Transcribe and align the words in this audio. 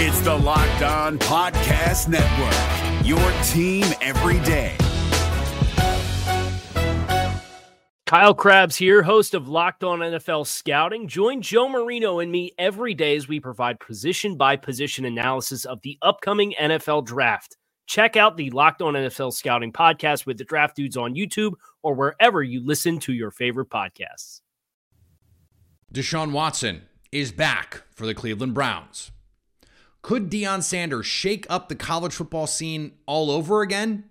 It's 0.00 0.20
the 0.20 0.32
Locked 0.32 0.82
On 0.82 1.18
Podcast 1.18 2.06
Network, 2.06 3.04
your 3.04 3.18
team 3.42 3.84
every 4.00 4.38
day. 4.46 4.76
Kyle 8.06 8.32
Crabbs 8.32 8.76
here, 8.76 9.02
host 9.02 9.34
of 9.34 9.48
Locked 9.48 9.82
On 9.82 9.98
NFL 9.98 10.46
Scouting. 10.46 11.08
Join 11.08 11.42
Joe 11.42 11.68
Marino 11.68 12.20
and 12.20 12.30
me 12.30 12.52
every 12.58 12.94
day 12.94 13.16
as 13.16 13.26
we 13.26 13.40
provide 13.40 13.80
position 13.80 14.36
by 14.36 14.54
position 14.54 15.04
analysis 15.04 15.64
of 15.64 15.80
the 15.82 15.98
upcoming 16.00 16.54
NFL 16.60 17.04
draft. 17.04 17.56
Check 17.88 18.16
out 18.16 18.36
the 18.36 18.50
Locked 18.50 18.82
On 18.82 18.94
NFL 18.94 19.32
Scouting 19.32 19.72
podcast 19.72 20.26
with 20.26 20.38
the 20.38 20.44
draft 20.44 20.76
dudes 20.76 20.96
on 20.96 21.16
YouTube 21.16 21.54
or 21.82 21.94
wherever 21.94 22.40
you 22.40 22.64
listen 22.64 23.00
to 23.00 23.12
your 23.12 23.32
favorite 23.32 23.68
podcasts. 23.68 24.42
Deshaun 25.92 26.30
Watson 26.30 26.82
is 27.10 27.32
back 27.32 27.82
for 27.90 28.06
the 28.06 28.14
Cleveland 28.14 28.54
Browns. 28.54 29.10
Could 30.08 30.30
Deion 30.30 30.62
Sanders 30.62 31.04
shake 31.04 31.46
up 31.50 31.68
the 31.68 31.74
college 31.74 32.14
football 32.14 32.46
scene 32.46 32.92
all 33.04 33.30
over 33.30 33.60
again? 33.60 34.04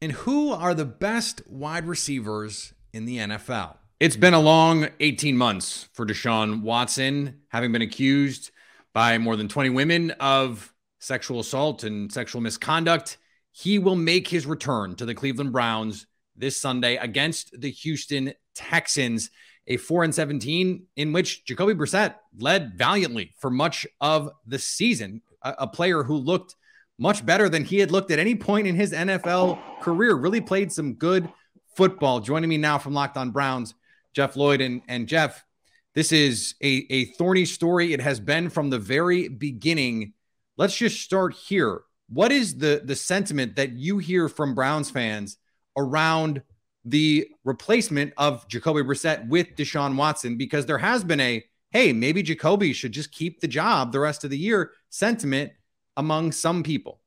And 0.00 0.10
who 0.10 0.50
are 0.50 0.74
the 0.74 0.84
best 0.84 1.42
wide 1.48 1.86
receivers 1.86 2.74
in 2.92 3.04
the 3.04 3.18
NFL? 3.18 3.76
It's 4.00 4.16
been 4.16 4.34
a 4.34 4.40
long 4.40 4.88
18 4.98 5.36
months 5.36 5.88
for 5.92 6.04
Deshaun 6.04 6.62
Watson, 6.62 7.42
having 7.50 7.70
been 7.70 7.82
accused 7.82 8.50
by 8.92 9.16
more 9.18 9.36
than 9.36 9.46
20 9.46 9.70
women 9.70 10.10
of 10.18 10.74
sexual 10.98 11.38
assault 11.38 11.84
and 11.84 12.12
sexual 12.12 12.40
misconduct. 12.40 13.16
He 13.52 13.78
will 13.78 13.94
make 13.94 14.26
his 14.26 14.44
return 14.44 14.96
to 14.96 15.06
the 15.06 15.14
Cleveland 15.14 15.52
Browns 15.52 16.08
this 16.34 16.56
Sunday 16.56 16.96
against 16.96 17.60
the 17.60 17.70
Houston 17.70 18.32
Texans 18.56 19.30
a 19.66 19.76
4 19.76 20.04
and 20.04 20.14
17 20.14 20.86
in 20.96 21.12
which 21.12 21.44
Jacoby 21.44 21.74
Brissett 21.74 22.16
led 22.38 22.74
valiantly 22.76 23.34
for 23.38 23.50
much 23.50 23.86
of 24.00 24.30
the 24.46 24.58
season, 24.58 25.22
a, 25.42 25.54
a, 25.60 25.66
player 25.66 26.02
who 26.02 26.16
looked 26.16 26.56
much 26.98 27.24
better 27.24 27.48
than 27.48 27.64
he 27.64 27.78
had 27.78 27.90
looked 27.90 28.10
at 28.10 28.18
any 28.18 28.34
point 28.34 28.66
in 28.66 28.74
his 28.74 28.92
NFL 28.92 29.80
career, 29.80 30.14
really 30.14 30.40
played 30.40 30.72
some 30.72 30.94
good 30.94 31.28
football. 31.76 32.20
Joining 32.20 32.50
me 32.50 32.58
now 32.58 32.78
from 32.78 32.94
Locked 32.94 33.16
On 33.16 33.30
Browns, 33.30 33.74
Jeff 34.14 34.36
Lloyd 34.36 34.60
and, 34.60 34.82
and 34.88 35.08
Jeff, 35.08 35.44
this 35.94 36.12
is 36.12 36.54
a, 36.62 36.86
a 36.90 37.04
thorny 37.16 37.44
story. 37.44 37.92
It 37.92 38.00
has 38.00 38.18
been 38.18 38.50
from 38.50 38.70
the 38.70 38.78
very 38.78 39.28
beginning. 39.28 40.14
Let's 40.56 40.76
just 40.76 41.00
start 41.00 41.34
here. 41.34 41.82
What 42.08 42.32
is 42.32 42.56
the 42.58 42.82
the 42.84 42.96
sentiment 42.96 43.56
that 43.56 43.72
you 43.72 43.98
hear 43.98 44.28
from 44.28 44.54
Browns 44.54 44.90
fans 44.90 45.38
around 45.76 46.42
the 46.84 47.28
replacement 47.44 48.12
of 48.16 48.46
Jacoby 48.48 48.82
Brissett 48.82 49.28
with 49.28 49.54
Deshaun 49.56 49.96
Watson 49.96 50.36
because 50.36 50.66
there 50.66 50.78
has 50.78 51.04
been 51.04 51.20
a 51.20 51.44
hey, 51.72 51.92
maybe 51.92 52.22
Jacoby 52.22 52.72
should 52.74 52.92
just 52.92 53.12
keep 53.12 53.40
the 53.40 53.48
job 53.48 53.92
the 53.92 54.00
rest 54.00 54.24
of 54.24 54.30
the 54.30 54.38
year 54.38 54.72
sentiment 54.90 55.52
among 55.96 56.30
some 56.30 56.62
people. 56.62 57.00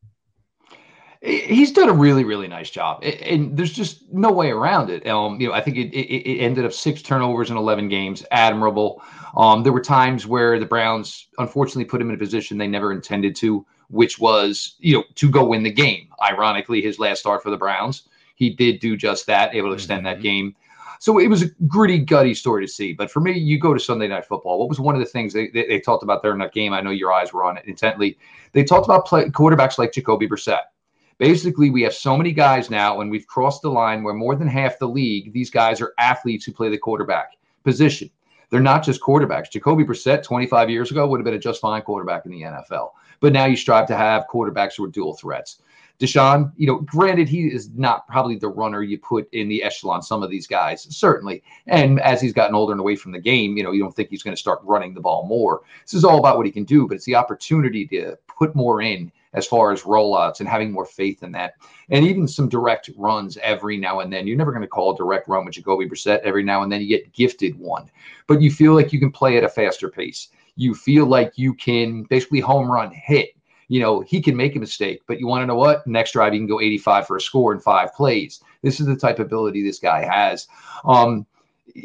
He's 1.21 1.71
done 1.71 1.89
a 1.89 1.93
really, 1.93 2.23
really 2.23 2.47
nice 2.47 2.69
job, 2.69 3.03
and 3.03 3.57
there's 3.57 3.73
just 3.73 4.11
no 4.13 4.31
way 4.31 4.51
around 4.51 4.91
it. 4.91 5.07
Um, 5.07 5.41
you 5.41 5.47
know, 5.47 5.53
I 5.53 5.61
think 5.61 5.77
it, 5.77 5.91
it, 5.91 6.29
it 6.29 6.39
ended 6.39 6.65
up 6.65 6.73
six 6.73 7.01
turnovers 7.01 7.49
in 7.49 7.57
11 7.57 7.89
games, 7.89 8.23
admirable. 8.29 9.01
Um, 9.35 9.63
there 9.63 9.73
were 9.73 9.81
times 9.81 10.27
where 10.27 10.59
the 10.59 10.67
Browns 10.67 11.27
unfortunately 11.39 11.85
put 11.85 11.99
him 11.99 12.09
in 12.09 12.15
a 12.15 12.19
position 12.19 12.59
they 12.59 12.67
never 12.67 12.91
intended 12.91 13.35
to, 13.37 13.65
which 13.89 14.19
was 14.19 14.75
you 14.77 14.95
know 14.95 15.03
to 15.15 15.29
go 15.29 15.45
win 15.45 15.63
the 15.63 15.71
game. 15.71 16.09
Ironically, 16.21 16.81
his 16.81 16.99
last 16.99 17.21
start 17.21 17.41
for 17.41 17.49
the 17.49 17.57
Browns 17.57 18.07
he 18.35 18.51
did 18.51 18.79
do 18.79 18.95
just 18.95 19.25
that, 19.27 19.55
able 19.55 19.69
to 19.69 19.73
extend 19.73 20.05
mm-hmm. 20.05 20.15
that 20.15 20.21
game. 20.21 20.55
So 20.99 21.19
it 21.19 21.27
was 21.27 21.43
a 21.43 21.49
gritty, 21.67 21.99
gutty 21.99 22.33
story 22.33 22.65
to 22.65 22.71
see. 22.71 22.93
But 22.93 23.11
for 23.11 23.19
me, 23.19 23.33
you 23.33 23.59
go 23.59 23.73
to 23.73 23.79
Sunday 23.79 24.07
Night 24.07 24.25
Football. 24.25 24.59
What 24.59 24.69
was 24.69 24.79
one 24.79 24.95
of 24.95 24.99
the 24.99 25.05
things 25.05 25.33
they, 25.33 25.49
they, 25.49 25.67
they 25.67 25.79
talked 25.79 26.03
about 26.03 26.21
there 26.21 26.31
in 26.31 26.39
that 26.39 26.53
game? 26.53 26.73
I 26.73 26.81
know 26.81 26.91
your 26.91 27.11
eyes 27.11 27.33
were 27.33 27.43
on 27.43 27.57
it 27.57 27.65
intently. 27.65 28.17
They 28.53 28.63
talked 28.63 28.85
about 28.85 29.05
play, 29.05 29.25
quarterbacks 29.25 29.77
like 29.77 29.91
Jacoby 29.91 30.27
Brissett. 30.27 30.61
Basically, 31.17 31.69
we 31.69 31.81
have 31.83 31.93
so 31.93 32.17
many 32.17 32.31
guys 32.33 32.69
now, 32.69 32.99
and 32.99 33.09
we've 33.09 33.27
crossed 33.27 33.61
the 33.61 33.69
line 33.69 34.03
where 34.03 34.13
more 34.13 34.35
than 34.35 34.47
half 34.47 34.79
the 34.79 34.87
league, 34.87 35.31
these 35.31 35.49
guys 35.49 35.79
are 35.79 35.93
athletes 35.97 36.45
who 36.45 36.51
play 36.51 36.69
the 36.69 36.77
quarterback 36.77 37.37
position. 37.63 38.09
They're 38.49 38.59
not 38.59 38.83
just 38.83 39.01
quarterbacks. 39.01 39.51
Jacoby 39.51 39.83
Brissett, 39.83 40.23
25 40.23 40.69
years 40.69 40.91
ago, 40.91 41.07
would 41.07 41.19
have 41.19 41.25
been 41.25 41.33
a 41.33 41.39
just 41.39 41.61
fine 41.61 41.81
quarterback 41.81 42.25
in 42.25 42.31
the 42.31 42.41
NFL. 42.41 42.91
But 43.19 43.33
now 43.33 43.45
you 43.45 43.55
strive 43.55 43.87
to 43.87 43.95
have 43.95 44.25
quarterbacks 44.31 44.75
who 44.77 44.85
are 44.85 44.89
dual 44.89 45.15
threats. 45.15 45.61
Deshaun, 45.99 46.51
you 46.57 46.67
know, 46.67 46.79
granted, 46.79 47.29
he 47.29 47.47
is 47.47 47.69
not 47.75 48.07
probably 48.07 48.35
the 48.35 48.49
runner 48.49 48.83
you 48.83 48.97
put 48.97 49.31
in 49.33 49.47
the 49.47 49.63
echelon, 49.63 50.01
some 50.01 50.23
of 50.23 50.29
these 50.29 50.45
guys, 50.45 50.85
certainly. 50.89 51.41
And 51.67 52.01
as 52.01 52.21
he's 52.21 52.33
gotten 52.33 52.55
older 52.55 52.73
and 52.73 52.81
away 52.81 52.95
from 52.95 53.13
the 53.13 53.19
game, 53.19 53.55
you 53.55 53.63
know, 53.63 53.71
you 53.71 53.81
don't 53.81 53.95
think 53.95 54.09
he's 54.09 54.23
going 54.23 54.35
to 54.35 54.39
start 54.39 54.59
running 54.63 54.93
the 54.93 55.01
ball 55.01 55.25
more. 55.25 55.61
This 55.83 55.93
is 55.93 56.03
all 56.03 56.19
about 56.19 56.37
what 56.37 56.45
he 56.45 56.51
can 56.51 56.65
do, 56.65 56.87
but 56.87 56.95
it's 56.95 57.05
the 57.05 57.15
opportunity 57.15 57.87
to 57.87 58.17
put 58.27 58.55
more 58.55 58.81
in 58.81 59.11
as 59.35 59.45
far 59.45 59.71
as 59.71 59.83
rollouts 59.83 60.39
and 60.39 60.49
having 60.49 60.71
more 60.71 60.85
faith 60.85 61.21
in 61.21 61.31
that. 61.33 61.55
And 61.89 62.05
even 62.05 62.27
some 62.27 62.49
direct 62.49 62.89
runs 62.97 63.37
every 63.37 63.77
now 63.77 63.99
and 63.99 64.11
then. 64.11 64.27
You're 64.27 64.37
never 64.37 64.51
going 64.51 64.61
to 64.61 64.67
call 64.67 64.93
a 64.93 64.97
direct 64.97 65.27
run 65.27 65.45
with 65.45 65.53
Jacoby 65.53 65.87
Brissett. 65.87 66.21
Every 66.21 66.43
now 66.43 66.63
and 66.63 66.71
then 66.71 66.81
you 66.81 66.87
get 66.87 67.13
gifted 67.13 67.57
one, 67.59 67.89
but 68.27 68.41
you 68.41 68.49
feel 68.49 68.73
like 68.73 68.91
you 68.91 68.99
can 68.99 69.11
play 69.11 69.37
at 69.37 69.43
a 69.43 69.49
faster 69.49 69.89
pace. 69.89 70.29
You 70.55 70.73
feel 70.73 71.05
like 71.05 71.33
you 71.35 71.53
can 71.53 72.03
basically 72.03 72.39
home 72.39 72.71
run 72.71 72.91
hit 72.91 73.34
you 73.67 73.79
know, 73.79 74.01
he 74.01 74.21
can 74.21 74.35
make 74.35 74.55
a 74.55 74.59
mistake, 74.59 75.01
but 75.07 75.19
you 75.19 75.27
want 75.27 75.41
to 75.41 75.47
know 75.47 75.55
what? 75.55 75.85
Next 75.87 76.11
drive, 76.11 76.33
he 76.33 76.39
can 76.39 76.47
go 76.47 76.61
85 76.61 77.07
for 77.07 77.17
a 77.17 77.21
score 77.21 77.53
in 77.53 77.59
five 77.59 77.93
plays. 77.93 78.41
This 78.61 78.79
is 78.79 78.85
the 78.85 78.95
type 78.95 79.19
of 79.19 79.25
ability 79.25 79.63
this 79.63 79.79
guy 79.79 80.03
has. 80.03 80.47
Um, 80.83 81.25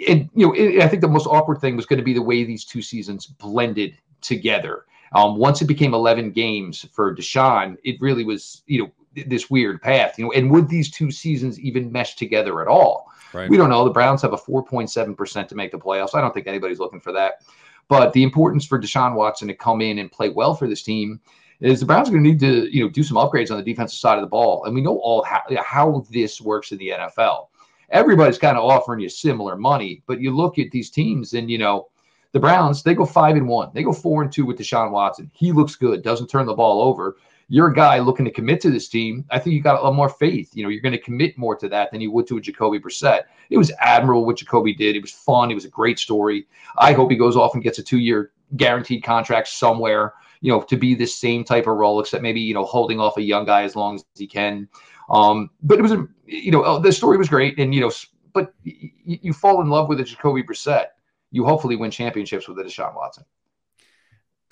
and, 0.06 0.28
you 0.34 0.46
know, 0.46 0.52
it, 0.52 0.82
I 0.82 0.88
think 0.88 1.00
the 1.00 1.08
most 1.08 1.26
awkward 1.26 1.60
thing 1.60 1.76
was 1.76 1.86
going 1.86 1.98
to 1.98 2.04
be 2.04 2.12
the 2.12 2.22
way 2.22 2.44
these 2.44 2.64
two 2.64 2.82
seasons 2.82 3.26
blended 3.26 3.96
together. 4.20 4.84
Um, 5.12 5.36
once 5.36 5.60
it 5.62 5.66
became 5.66 5.94
11 5.94 6.30
games 6.30 6.86
for 6.92 7.14
Deshaun, 7.14 7.76
it 7.82 8.00
really 8.00 8.24
was, 8.24 8.62
you 8.66 8.82
know, 8.82 9.24
this 9.26 9.50
weird 9.50 9.82
path, 9.82 10.18
you 10.18 10.24
know, 10.24 10.32
and 10.32 10.50
would 10.50 10.68
these 10.68 10.88
two 10.91 11.10
seasons 11.10 11.58
even 11.58 11.91
mesh 11.91 12.14
together 12.14 12.60
at 12.62 12.68
all? 12.68 13.10
Right. 13.32 13.50
We 13.50 13.56
don't 13.56 13.70
know. 13.70 13.84
The 13.84 13.91
Browns 13.91 14.22
have 14.22 14.32
a 14.32 14.36
4.7% 14.36 15.48
to 15.48 15.54
make 15.54 15.72
the 15.72 15.78
playoffs. 15.78 16.14
I 16.14 16.20
don't 16.20 16.32
think 16.32 16.47
anybody's 16.47 16.78
looking 16.78 17.00
for 17.00 17.12
that. 17.12 17.42
But 17.88 18.12
the 18.12 18.22
importance 18.22 18.64
for 18.64 18.78
Deshaun 18.78 19.14
Watson 19.14 19.48
to 19.48 19.54
come 19.54 19.80
in 19.80 19.98
and 19.98 20.12
play 20.12 20.28
well 20.28 20.54
for 20.54 20.68
this 20.68 20.82
team 20.82 21.20
is 21.60 21.81
the 21.81 21.87
Browns 21.87 22.09
are 22.09 22.12
going 22.12 22.25
to 22.25 22.31
need 22.31 22.41
to 22.41 22.75
you 22.75 22.84
know 22.84 22.91
do 22.91 23.03
some 23.03 23.16
upgrades 23.16 23.50
on 23.50 23.56
the 23.56 23.62
defensive 23.62 23.98
side 23.98 24.16
of 24.16 24.22
the 24.22 24.28
ball, 24.28 24.65
and 24.65 24.75
we 24.75 24.81
know 24.81 24.98
all 24.98 25.22
how, 25.25 25.43
how 25.65 26.04
this 26.10 26.41
works 26.41 26.72
in 26.72 26.78
the 26.78 26.91
NFL. 26.91 27.48
Everybody's 27.91 28.38
kind 28.38 28.56
of 28.56 28.65
offering 28.65 29.00
you 29.00 29.09
similar 29.09 29.56
money, 29.56 30.03
but 30.06 30.21
you 30.21 30.34
look 30.34 30.59
at 30.59 30.71
these 30.71 30.91
teams, 30.91 31.34
and 31.34 31.50
you 31.50 31.59
know 31.59 31.88
the 32.32 32.41
Browns 32.41 32.82
they 32.82 32.94
go 32.94 33.04
five 33.04 33.37
and 33.37 33.48
one, 33.48 33.71
they 33.75 33.82
go 33.82 33.93
four 33.93 34.22
and 34.22 34.32
two 34.32 34.47
with 34.47 34.59
Deshaun 34.59 34.91
Watson. 34.91 35.31
He 35.34 35.53
looks 35.53 35.76
good, 35.76 36.03
doesn't 36.03 36.28
turn 36.28 36.47
the 36.47 36.54
ball 36.54 36.82
over. 36.82 37.16
You're 37.53 37.72
a 37.72 37.75
guy 37.75 37.98
looking 37.98 38.25
to 38.27 38.31
commit 38.31 38.60
to 38.60 38.71
this 38.71 38.88
team. 38.88 39.25
I 39.31 39.41
think 39.41 39.54
you 39.54 39.60
got 39.60 39.81
a 39.81 39.82
lot 39.82 39.97
more 39.97 40.09
faith. 40.09 40.53
You 40.54 40.62
know, 40.62 40.69
you're 40.69 40.81
going 40.81 40.92
to 40.92 40.98
commit 41.00 41.37
more 41.37 41.56
to 41.56 41.69
that 41.69 41.91
than 41.91 42.00
you 42.00 42.12
would 42.12 42.28
to 42.28 42.37
a 42.37 42.41
Jacoby 42.41 42.78
Brissett. 42.78 43.22
It 43.50 43.59
was 43.59 43.72
admirable 43.81 44.25
what 44.25 44.37
Jacoby 44.37 44.72
did. 44.72 44.94
It 44.94 45.03
was 45.03 45.10
fun. 45.10 45.50
It 45.50 45.56
was 45.56 45.65
a 45.65 45.69
great 45.69 45.98
story. 45.98 46.47
I 46.78 46.92
hope 46.92 47.10
he 47.10 47.16
goes 47.16 47.34
off 47.34 47.54
and 47.54 47.62
gets 47.62 47.81
a 47.81 47.82
two 47.82 47.98
year 47.98 48.31
guaranteed 48.56 49.03
contract 49.03 49.48
somewhere 49.48 50.15
you 50.40 50.50
know, 50.50 50.62
to 50.62 50.76
be 50.76 50.94
the 50.94 51.06
same 51.06 51.44
type 51.44 51.66
of 51.66 51.76
role, 51.76 52.00
except 52.00 52.22
maybe, 52.22 52.40
you 52.40 52.54
know, 52.54 52.64
holding 52.64 52.98
off 52.98 53.16
a 53.16 53.22
young 53.22 53.44
guy 53.44 53.62
as 53.62 53.76
long 53.76 53.96
as 53.96 54.04
he 54.14 54.26
can. 54.26 54.68
Um, 55.10 55.50
but 55.62 55.78
it 55.78 55.82
was, 55.82 55.92
you 56.24 56.50
know, 56.50 56.78
the 56.78 56.92
story 56.92 57.18
was 57.18 57.28
great. 57.28 57.58
And, 57.58 57.74
you 57.74 57.80
know, 57.80 57.92
but 58.32 58.54
you, 58.62 58.90
you 59.04 59.32
fall 59.32 59.60
in 59.60 59.68
love 59.68 59.88
with 59.88 60.00
a 60.00 60.04
Jacoby 60.04 60.42
Brissett. 60.42 60.86
You 61.30 61.44
hopefully 61.44 61.76
win 61.76 61.90
championships 61.90 62.48
with 62.48 62.58
a 62.58 62.62
Deshaun 62.62 62.94
Watson. 62.94 63.24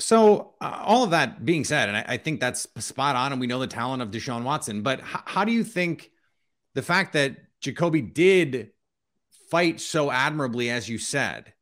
So, 0.00 0.54
uh, 0.60 0.82
all 0.84 1.02
of 1.02 1.10
that 1.10 1.44
being 1.44 1.64
said, 1.64 1.88
and 1.88 1.98
I, 1.98 2.04
I, 2.06 2.16
think 2.18 2.38
that's 2.38 2.68
spot 2.78 3.16
on, 3.16 3.32
and 3.32 3.40
we 3.40 3.48
know 3.48 3.58
the 3.58 3.66
talent 3.66 4.00
of 4.00 4.12
Deshaun 4.12 4.44
Watson, 4.44 4.82
but 4.82 5.00
h- 5.00 5.22
how 5.24 5.44
do 5.44 5.50
you 5.50 5.64
think 5.64 6.12
the 6.74 6.82
fact 6.82 7.14
that 7.14 7.36
Jacoby 7.60 8.00
did 8.00 8.70
fight 9.50 9.80
so 9.80 10.12
admirably, 10.12 10.70
as 10.70 10.88
you 10.88 10.98
said, 10.98 11.52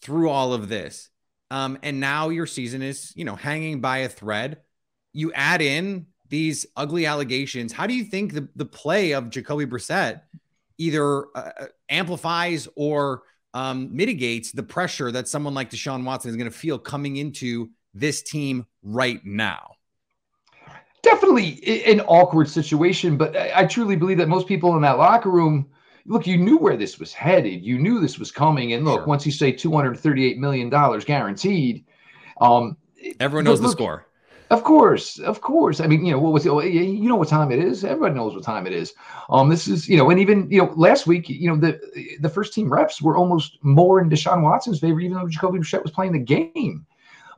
through 0.00 0.30
all 0.30 0.52
of 0.52 0.68
this, 0.68 1.10
um, 1.50 1.78
and 1.82 2.00
now 2.00 2.28
your 2.28 2.46
season 2.46 2.82
is, 2.82 3.12
you 3.16 3.24
know, 3.24 3.36
hanging 3.36 3.80
by 3.80 3.98
a 3.98 4.08
thread. 4.08 4.58
You 5.12 5.32
add 5.32 5.62
in 5.62 6.06
these 6.28 6.66
ugly 6.76 7.06
allegations. 7.06 7.72
How 7.72 7.86
do 7.86 7.94
you 7.94 8.04
think 8.04 8.32
the, 8.32 8.48
the 8.56 8.64
play 8.64 9.12
of 9.12 9.30
Jacoby 9.30 9.66
Brissett 9.66 10.22
either 10.78 11.26
uh, 11.36 11.50
uh, 11.60 11.66
amplifies 11.88 12.68
or 12.76 13.22
um, 13.54 13.94
mitigates 13.94 14.52
the 14.52 14.62
pressure 14.62 15.10
that 15.12 15.28
someone 15.28 15.54
like 15.54 15.70
Deshaun 15.70 16.04
Watson 16.04 16.30
is 16.30 16.36
going 16.36 16.50
to 16.50 16.56
feel 16.56 16.78
coming 16.78 17.16
into 17.16 17.70
this 17.94 18.22
team 18.22 18.66
right 18.82 19.24
now? 19.24 19.72
Definitely 21.02 21.84
an 21.86 22.00
awkward 22.00 22.48
situation, 22.48 23.16
but 23.16 23.36
I, 23.36 23.60
I 23.60 23.66
truly 23.66 23.96
believe 23.96 24.18
that 24.18 24.28
most 24.28 24.48
people 24.48 24.74
in 24.74 24.82
that 24.82 24.98
locker 24.98 25.30
room 25.30 25.70
look, 26.06 26.26
you 26.26 26.36
knew 26.36 26.56
where 26.58 26.76
this 26.76 26.98
was 26.98 27.12
headed. 27.12 27.62
You 27.62 27.78
knew 27.78 28.00
this 28.00 28.18
was 28.18 28.30
coming. 28.30 28.72
And 28.72 28.84
look, 28.84 29.00
sure. 29.00 29.06
once 29.06 29.26
you 29.26 29.32
say 29.32 29.52
$238 29.52 30.36
million 30.38 30.68
guaranteed, 30.68 31.84
um, 32.40 32.76
everyone 33.20 33.44
knows 33.44 33.60
look, 33.60 33.70
the 33.70 33.72
score. 33.72 34.06
Of 34.50 34.62
course, 34.62 35.18
of 35.18 35.40
course. 35.40 35.80
I 35.80 35.88
mean, 35.88 36.04
you 36.04 36.12
know, 36.12 36.20
what 36.20 36.32
was 36.32 36.46
it? 36.46 36.52
You 36.52 37.08
know 37.08 37.16
what 37.16 37.28
time 37.28 37.50
it 37.50 37.58
is. 37.58 37.84
Everybody 37.84 38.14
knows 38.14 38.32
what 38.32 38.44
time 38.44 38.66
it 38.66 38.72
is. 38.72 38.94
Um, 39.28 39.48
this 39.48 39.66
is, 39.66 39.88
you 39.88 39.96
know, 39.96 40.08
and 40.10 40.20
even 40.20 40.48
you 40.48 40.58
know, 40.58 40.72
last 40.76 41.06
week, 41.06 41.28
you 41.28 41.48
know, 41.48 41.56
the 41.56 41.80
the 42.20 42.28
first 42.28 42.54
team 42.54 42.72
reps 42.72 43.02
were 43.02 43.16
almost 43.16 43.58
more 43.62 44.00
in 44.00 44.08
Deshaun 44.08 44.42
Watson's 44.42 44.78
favor, 44.78 45.00
even 45.00 45.16
though 45.16 45.26
Jacoby 45.26 45.58
Brissett 45.58 45.82
was 45.82 45.90
playing 45.90 46.12
the 46.12 46.20
game. 46.20 46.86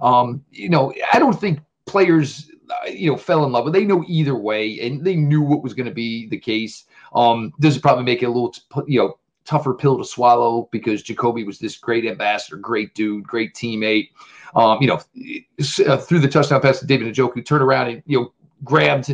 Um, 0.00 0.44
you 0.50 0.68
know, 0.68 0.92
I 1.10 1.18
don't 1.18 1.38
think 1.40 1.60
players, 1.86 2.50
uh, 2.68 2.90
you 2.90 3.10
know, 3.10 3.16
fell 3.16 3.44
in 3.44 3.52
love 3.52 3.64
but 3.64 3.72
They 3.72 3.86
know 3.86 4.04
either 4.06 4.36
way, 4.36 4.78
and 4.80 5.02
they 5.02 5.16
knew 5.16 5.40
what 5.40 5.62
was 5.62 5.72
going 5.72 5.88
to 5.88 5.94
be 5.94 6.28
the 6.28 6.38
case. 6.38 6.84
Um, 7.14 7.52
does 7.60 7.76
it 7.76 7.82
probably 7.82 8.04
make 8.04 8.22
it 8.22 8.26
a 8.26 8.30
little, 8.30 8.54
you 8.86 8.98
know, 8.98 9.18
tougher 9.48 9.72
pill 9.72 9.96
to 9.96 10.04
swallow 10.04 10.68
because 10.72 11.02
Jacoby 11.02 11.42
was 11.42 11.58
this 11.58 11.76
great 11.78 12.04
ambassador, 12.04 12.56
great 12.56 12.94
dude, 12.94 13.26
great 13.26 13.54
teammate. 13.54 14.10
Um, 14.54 14.78
you 14.80 14.88
know, 14.88 15.00
uh, 15.86 15.96
through 15.96 16.20
the 16.20 16.28
touchdown 16.28 16.60
pass 16.60 16.80
to 16.80 16.86
David 16.86 17.12
Njoku, 17.14 17.44
turned 17.44 17.62
around 17.62 17.88
and 17.88 18.02
you 18.06 18.20
know 18.20 18.32
grabbed, 18.64 19.08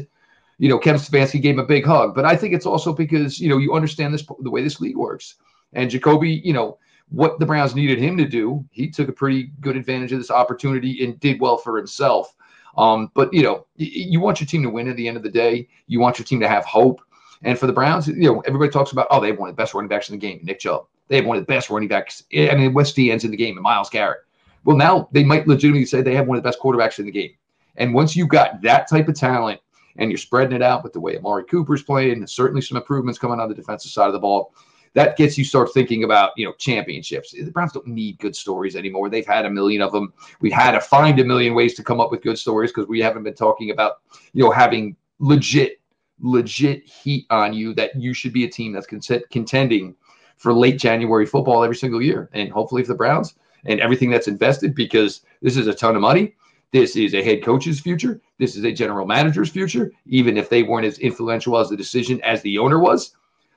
you 0.58 0.69
know, 0.69 0.79
Kevin 0.79 1.00
Stefanski 1.00 1.41
gave 1.41 1.55
him 1.55 1.61
a 1.61 1.67
big 1.67 1.85
hug. 1.85 2.14
But 2.14 2.25
I 2.25 2.37
think 2.37 2.55
it's 2.55 2.67
also 2.67 2.93
because 2.93 3.38
you 3.38 3.49
know 3.49 3.58
you 3.58 3.75
understand 3.75 4.12
this 4.12 4.26
the 4.40 4.50
way 4.50 4.62
this 4.62 4.81
league 4.81 4.97
works, 4.97 5.37
and 5.73 5.88
Jacoby, 5.90 6.43
you 6.44 6.52
know, 6.52 6.79
what 7.11 7.38
the 7.38 7.47
Browns 7.47 7.75
needed 7.75 7.99
him 7.99 8.17
to 8.17 8.26
do, 8.26 8.64
he 8.70 8.90
took 8.90 9.08
a 9.08 9.12
pretty 9.12 9.50
good 9.61 9.76
advantage 9.76 10.12
of 10.12 10.19
this 10.19 10.31
opportunity 10.31 11.05
and 11.05 11.19
did 11.20 11.40
well 11.40 11.58
for 11.58 11.76
himself. 11.76 12.35
Um, 12.76 13.11
but 13.14 13.32
you 13.32 13.43
know, 13.43 13.67
you 13.76 14.19
want 14.20 14.40
your 14.40 14.49
team 14.49 14.62
to 14.64 14.70
win 14.70 14.88
at 14.88 14.97
the 14.97 15.06
end 15.06 15.17
of 15.17 15.23
the 15.23 15.31
day. 15.31 15.69
You 15.87 16.00
want 16.00 16.19
your 16.19 16.26
team 16.26 16.40
to 16.40 16.49
have 16.49 16.64
hope. 16.64 17.00
And 17.44 17.58
for 17.58 17.67
the 17.67 17.73
Browns, 17.73 18.08
you 18.08 18.32
know, 18.32 18.41
everybody 18.41 18.70
talks 18.70 18.93
about, 18.93 19.06
oh, 19.11 19.20
they 19.20 19.29
have 19.29 19.38
one 19.38 19.50
of 19.50 19.56
the 19.56 19.62
best 19.62 19.75
running 19.75 19.88
backs 19.88 20.08
in 20.08 20.14
the 20.14 20.26
game, 20.26 20.41
Nick 20.43 20.61
Chubb. 20.61 20.87
They 21.08 21.17
have 21.17 21.26
one 21.26 21.37
of 21.37 21.43
the 21.43 21.52
best 21.52 21.69
running 21.69 21.88
backs. 21.88 22.25
I 22.35 22.55
mean, 22.55 22.73
West 22.73 22.99
ends 22.99 23.25
in 23.25 23.31
the 23.31 23.37
game, 23.37 23.56
and 23.56 23.62
Myles 23.62 23.91
Garrett. 23.91 24.20
Well, 24.64 24.76
now 24.76 25.08
they 25.12 25.23
might 25.23 25.46
legitimately 25.46 25.85
say 25.85 26.00
they 26.00 26.14
have 26.14 26.26
one 26.26 26.38
of 26.38 26.43
the 26.43 26.49
best 26.49 26.58
quarterbacks 26.58 26.99
in 26.99 27.05
the 27.05 27.12
game. 27.12 27.32
And 27.76 27.93
once 27.93 28.17
you've 28.17 28.29
got 28.29 28.62
that 28.62 28.88
type 28.88 29.08
of 29.08 29.14
talent 29.14 29.61
and 29.96 30.11
you're 30.11 30.19
spreading 30.19 30.56
it 30.56 30.62
out 30.62 30.82
with 30.82 30.94
the 30.94 31.00
way 31.00 31.19
Amari 31.19 31.44
Cooper's 31.44 31.82
playing, 31.82 32.26
certainly 32.26 32.62
some 32.62 32.79
improvements 32.79 33.19
coming 33.19 33.41
on 33.41 33.49
the 33.49 33.55
defensive 33.55 33.90
side 33.90 34.06
of 34.06 34.14
the 34.14 34.19
ball, 34.19 34.55
that 34.94 35.17
gets 35.17 35.37
you 35.37 35.44
start 35.44 35.73
thinking 35.75 36.05
about 36.05 36.31
you 36.37 36.47
know 36.47 36.52
championships. 36.55 37.32
The 37.32 37.50
Browns 37.50 37.73
don't 37.73 37.87
need 37.87 38.19
good 38.20 38.35
stories 38.35 38.76
anymore. 38.76 39.11
They've 39.11 39.26
had 39.26 39.44
a 39.44 39.50
million 39.50 39.82
of 39.82 39.93
them. 39.93 40.12
We've 40.40 40.52
had 40.52 40.73
to 40.73 40.81
find 40.81 41.19
a 41.19 41.25
million 41.25 41.55
ways 41.55 41.75
to 41.75 41.82
come 41.82 42.00
up 42.00 42.11
with 42.11 42.23
good 42.23 42.38
stories 42.38 42.70
because 42.70 42.88
we 42.88 43.00
haven't 43.00 43.25
been 43.25 43.35
talking 43.35 43.70
about 43.70 43.99
you 44.32 44.44
know 44.44 44.50
having 44.50 44.97
legit 45.19 45.81
legit 46.20 46.87
heat 46.87 47.26
on 47.31 47.52
you 47.52 47.75
that 47.75 47.94
you 47.96 48.14
should 48.14 48.32
be 48.32 48.44
a 48.44 48.49
team 48.49 48.72
that's 48.72 48.87
contending 49.31 49.94
for 50.37 50.52
late 50.52 50.78
January 50.78 51.26
football 51.26 51.62
every 51.64 51.76
single 51.76 52.02
year. 52.02 52.31
And 52.32 52.50
hopefully, 52.50 52.82
if 52.82 52.88
the 52.88 52.94
Browns 52.94 53.34
and 53.64 53.81
everything 53.81 54.11
that's 54.11 54.28
invested, 54.28 54.75
because 54.75 55.22
this 55.43 55.56
is 55.56 55.66
a 55.66 55.75
ton 55.75 55.96
of 55.96 56.02
money. 56.02 56.34
This 56.72 56.96
is 56.96 57.14
a 57.14 57.22
head 57.22 57.44
coach's 57.44 57.78
future. 57.78 58.20
This 58.38 58.56
is 58.56 58.64
a 58.64 58.72
general 58.72 59.06
manager's 59.06 59.49
future. 59.49 59.93
Even 60.06 60.37
if 60.37 60.49
they 60.49 60.64
weren't 60.64 60.87
as 60.87 60.99
influential 60.99 61.56
as 61.56 61.69
the 61.69 61.76
decision 61.76 62.20
as 62.22 62.43
the 62.43 62.58
owner 62.58 62.81
was, 62.81 63.14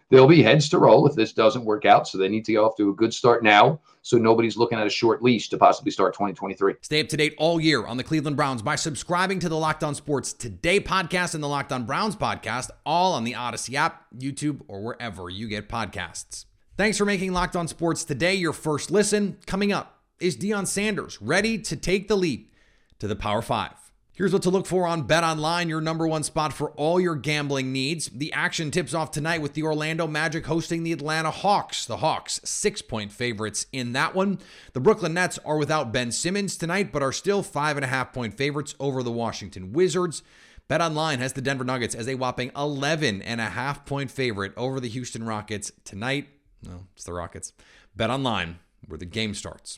there'll 0.10 0.28
be 0.28 0.42
heads 0.42 0.70
to 0.70 0.80
roll 0.80 1.08
if 1.08 1.16
this 1.16 1.34
doesn't 1.34 1.66
work 1.66 1.86
out. 1.86 2.08
So 2.08 2.18
they 2.18 2.30
need 2.30 2.46
to 2.46 2.54
go 2.54 2.66
off 2.66 2.78
to 2.78 2.90
a 2.90 2.94
good 2.94 3.14
start 3.14 3.44
now. 3.44 3.80
So 4.02 4.18
nobody's 4.18 4.56
looking 4.56 4.80
at 4.80 4.88
a 4.88 4.90
short 4.90 5.22
leash 5.22 5.50
to 5.50 5.58
possibly 5.58 5.92
start 5.92 6.14
2023. 6.14 6.76
Stay 6.82 7.02
up 7.02 7.10
to 7.10 7.18
date 7.18 7.36
all 7.38 7.60
year 7.60 7.86
on 7.86 7.98
the 7.98 8.04
Cleveland 8.04 8.38
Browns 8.38 8.62
by 8.62 8.76
subscribing 8.76 9.40
to 9.40 9.50
the 9.50 9.58
Locked 9.58 9.84
On 9.84 9.94
Sports 9.94 10.32
Today 10.32 10.80
podcast 10.80 11.34
and 11.34 11.44
the 11.44 11.48
Locked 11.48 11.74
On 11.74 11.86
Browns 11.86 12.16
podcast, 12.16 12.70
all 12.86 13.14
on 13.14 13.26
the 13.26 13.36
Odyssey 13.36 13.76
app, 13.76 14.06
YouTube, 14.18 14.62
or 14.68 14.82
wherever 14.82 15.30
you 15.30 15.48
get 15.48 15.68
podcasts. 15.68 16.46
Thanks 16.78 16.98
for 16.98 17.06
making 17.06 17.34
Locked 17.34 17.56
On 17.56 17.68
Sports 17.68 18.06
Today 18.06 18.36
your 18.36 18.54
first 18.54 18.92
listen. 18.92 19.38
Coming 19.46 19.74
up 19.74 20.02
is 20.20 20.38
Deion 20.38 20.68
Sanders 20.68 21.22
ready 21.22 21.58
to 21.58 21.76
take 21.76 22.08
the 22.08 22.16
leap 22.16 22.54
to 23.00 23.08
the 23.08 23.16
Power 23.16 23.42
Five. 23.42 23.87
Here's 24.18 24.34
what 24.34 24.42
to 24.42 24.50
look 24.50 24.66
for 24.66 24.88
on 24.88 25.04
Bet 25.04 25.24
Online, 25.24 25.70
your 25.70 25.80
number 25.80 26.08
one 26.08 26.24
spot 26.24 26.52
for 26.52 26.72
all 26.72 27.00
your 27.00 27.14
gambling 27.14 27.72
needs. 27.72 28.08
The 28.08 28.34
action 28.34 28.72
tips 28.72 28.96
off 28.96 29.12
tonight 29.12 29.44
with 29.44 29.54
the 29.54 29.62
Orlando 29.62 30.08
Magic 30.08 30.48
hosting 30.48 30.82
the 30.82 30.92
Atlanta 30.92 31.30
Hawks. 31.30 31.86
The 31.86 31.98
Hawks, 31.98 32.42
six 32.44 32.82
point 32.82 33.12
favorites 33.12 33.68
in 33.72 33.94
that 33.94 34.16
one. 34.16 34.40
The 34.74 34.80
Brooklyn 34.80 35.14
Nets 35.14 35.38
are 35.46 35.60
without 35.60 35.92
Ben 35.92 36.12
Simmons 36.12 36.58
tonight, 36.58 36.92
but 36.92 37.04
are 37.04 37.12
still 37.12 37.44
five 37.44 37.78
and 37.78 37.84
a 37.84 37.90
half 37.90 38.12
point 38.12 38.36
favorites 38.36 38.74
over 38.80 39.04
the 39.04 39.12
Washington 39.12 39.72
Wizards. 39.72 40.24
Bet 40.68 40.82
Online 40.82 41.20
has 41.20 41.34
the 41.34 41.42
Denver 41.42 41.64
Nuggets 41.64 41.94
as 41.94 42.08
a 42.08 42.16
whopping 42.16 42.50
11 42.58 43.22
and 43.22 43.40
a 43.40 43.52
half 43.52 43.86
point 43.86 44.10
favorite 44.10 44.52
over 44.58 44.80
the 44.80 44.90
Houston 44.90 45.26
Rockets 45.26 45.72
tonight. 45.86 46.28
No, 46.64 46.88
it's 46.96 47.04
the 47.04 47.14
Rockets. 47.14 47.54
Bet 47.96 48.10
Online, 48.10 48.58
where 48.88 48.98
the 48.98 49.06
game 49.06 49.36
starts. 49.36 49.78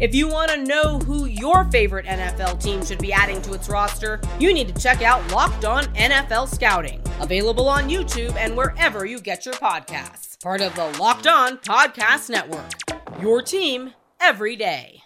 If 0.00 0.14
you 0.14 0.28
want 0.28 0.50
to 0.50 0.64
know 0.64 0.98
who 1.00 1.26
your 1.26 1.64
favorite 1.64 2.06
NFL 2.06 2.62
team 2.62 2.82
should 2.82 3.00
be 3.00 3.12
adding 3.12 3.42
to 3.42 3.52
its 3.52 3.68
roster, 3.68 4.18
you 4.38 4.54
need 4.54 4.74
to 4.74 4.82
check 4.82 5.02
out 5.02 5.30
Locked 5.30 5.66
On 5.66 5.84
NFL 5.94 6.48
Scouting, 6.48 7.02
available 7.20 7.68
on 7.68 7.90
YouTube 7.90 8.34
and 8.36 8.56
wherever 8.56 9.04
you 9.04 9.20
get 9.20 9.44
your 9.44 9.56
podcasts. 9.56 10.40
Part 10.42 10.62
of 10.62 10.74
the 10.74 10.86
Locked 10.98 11.26
On 11.26 11.58
Podcast 11.58 12.30
Network. 12.30 12.70
Your 13.20 13.42
team 13.42 13.92
every 14.18 14.56
day. 14.56 15.02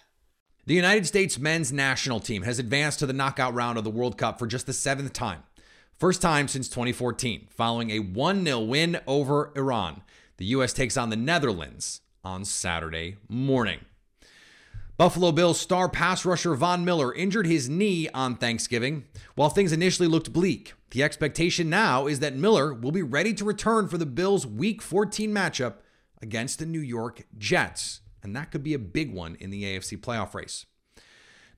The 0.65 0.75
United 0.75 1.05
States 1.05 1.37
men's 1.37 1.73
national 1.73 2.21
team 2.21 2.43
has 2.43 2.57
advanced 2.57 2.99
to 2.99 3.05
the 3.05 3.11
knockout 3.11 3.53
round 3.53 3.77
of 3.77 3.83
the 3.83 3.89
World 3.89 4.17
Cup 4.17 4.39
for 4.39 4.47
just 4.47 4.65
the 4.65 4.71
seventh 4.71 5.11
time. 5.11 5.43
First 5.99 6.21
time 6.21 6.47
since 6.47 6.69
2014, 6.69 7.49
following 7.49 7.91
a 7.91 7.99
1 7.99 8.45
0 8.45 8.59
win 8.61 9.01
over 9.05 9.51
Iran. 9.57 10.03
The 10.37 10.45
U.S. 10.45 10.71
takes 10.71 10.95
on 10.95 11.09
the 11.09 11.17
Netherlands 11.17 11.99
on 12.23 12.45
Saturday 12.45 13.17
morning. 13.27 13.81
Buffalo 14.97 15.33
Bills 15.33 15.59
star 15.59 15.89
pass 15.89 16.23
rusher 16.23 16.55
Von 16.55 16.85
Miller 16.85 17.13
injured 17.13 17.47
his 17.47 17.67
knee 17.67 18.07
on 18.13 18.37
Thanksgiving. 18.37 19.03
While 19.35 19.49
things 19.49 19.73
initially 19.73 20.07
looked 20.07 20.31
bleak, 20.31 20.73
the 20.91 21.03
expectation 21.03 21.69
now 21.69 22.07
is 22.07 22.21
that 22.21 22.37
Miller 22.37 22.73
will 22.73 22.93
be 22.93 23.01
ready 23.01 23.33
to 23.33 23.43
return 23.43 23.89
for 23.89 23.97
the 23.97 24.05
Bills' 24.05 24.47
Week 24.47 24.81
14 24.81 25.33
matchup 25.33 25.79
against 26.21 26.59
the 26.59 26.65
New 26.65 26.79
York 26.79 27.23
Jets, 27.37 27.99
and 28.23 28.33
that 28.37 28.51
could 28.51 28.63
be 28.63 28.73
a 28.73 28.79
big 28.79 29.13
one 29.13 29.35
in 29.41 29.49
the 29.49 29.63
AFC 29.63 29.99
playoff 29.99 30.33
race. 30.33 30.65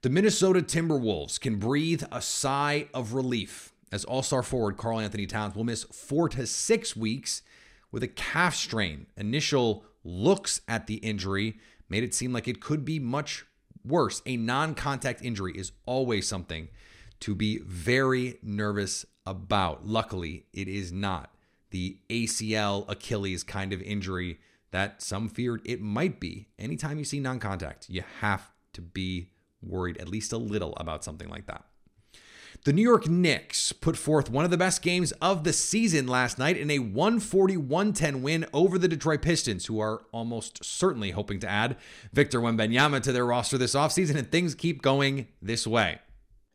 The 0.02 0.10
Minnesota 0.10 0.62
Timberwolves 0.62 1.40
can 1.40 1.58
breathe 1.58 2.06
a 2.12 2.24
sigh 2.24 2.88
of 2.92 3.14
relief 3.14 3.72
as 3.92 4.04
All 4.04 4.24
Star 4.24 4.42
forward 4.42 4.78
Karl-Anthony 4.78 5.28
Towns 5.28 5.56
will 5.56 5.64
miss 5.64 5.84
four 5.84 6.28
to 6.30 6.48
six 6.48 6.96
weeks 6.96 7.44
with 7.92 8.02
a 8.02 8.08
calf 8.08 8.56
strain. 8.56 9.06
Initial 9.16 9.86
looks 10.04 10.62
at 10.68 10.88
the 10.88 10.96
injury 10.96 11.60
made 11.90 12.04
it 12.04 12.14
seem 12.14 12.34
like 12.34 12.48
it 12.48 12.62
could 12.62 12.86
be 12.86 13.00
much 13.00 13.46
worse. 13.84 14.22
A 14.26 14.38
non 14.38 14.76
contact 14.76 15.24
injury 15.24 15.54
is 15.56 15.72
always 15.86 16.28
something 16.28 16.70
to 17.22 17.36
be 17.36 17.60
very 17.60 18.40
nervous 18.42 19.06
about. 19.26 19.86
Luckily, 19.86 20.46
it 20.54 20.68
is 20.68 20.92
not 20.92 21.32
the 21.70 21.98
ACL, 22.10 22.86
Achilles 22.88 23.44
kind 23.44 23.74
of 23.74 23.82
injury 23.82 24.40
that 24.72 25.02
some 25.02 25.30
feared 25.30 25.62
it 25.66 25.82
might 25.82 26.20
be. 26.20 26.48
Anytime 26.60 27.00
you 27.00 27.06
see 27.06 27.20
non 27.20 27.40
contact, 27.40 27.90
you 27.90 28.04
have 28.20 28.52
to 28.74 28.82
be 28.82 29.32
worried 29.62 29.98
at 29.98 30.08
least 30.08 30.34
a 30.34 30.38
little 30.38 30.74
about 30.78 31.04
something 31.04 31.30
like 31.30 31.48
that. 31.48 31.66
The 32.68 32.74
New 32.74 32.82
York 32.82 33.08
Knicks 33.08 33.72
put 33.72 33.96
forth 33.96 34.30
one 34.30 34.44
of 34.44 34.52
the 34.52 34.58
best 34.58 34.82
games 34.82 35.14
of 35.22 35.46
the 35.46 35.54
season 35.54 36.06
last 36.06 36.38
night 36.38 36.58
in 36.58 36.70
a 36.70 36.80
140 36.80 37.56
110 37.56 38.22
win 38.22 38.46
over 38.52 38.78
the 38.78 38.90
Detroit 38.90 39.22
Pistons, 39.22 39.68
who 39.68 39.80
are 39.80 40.02
almost 40.12 40.66
certainly 40.66 41.12
hoping 41.12 41.40
to 41.40 41.50
add 41.50 41.78
Victor 42.12 42.42
Wembanyama 42.42 43.02
to 43.04 43.14
their 43.14 43.26
roster 43.26 43.58
this 43.58 43.74
offseason, 43.74 44.18
and 44.18 44.30
things 44.30 44.54
keep 44.54 44.82
going 44.82 45.30
this 45.42 45.66
way. 45.66 46.00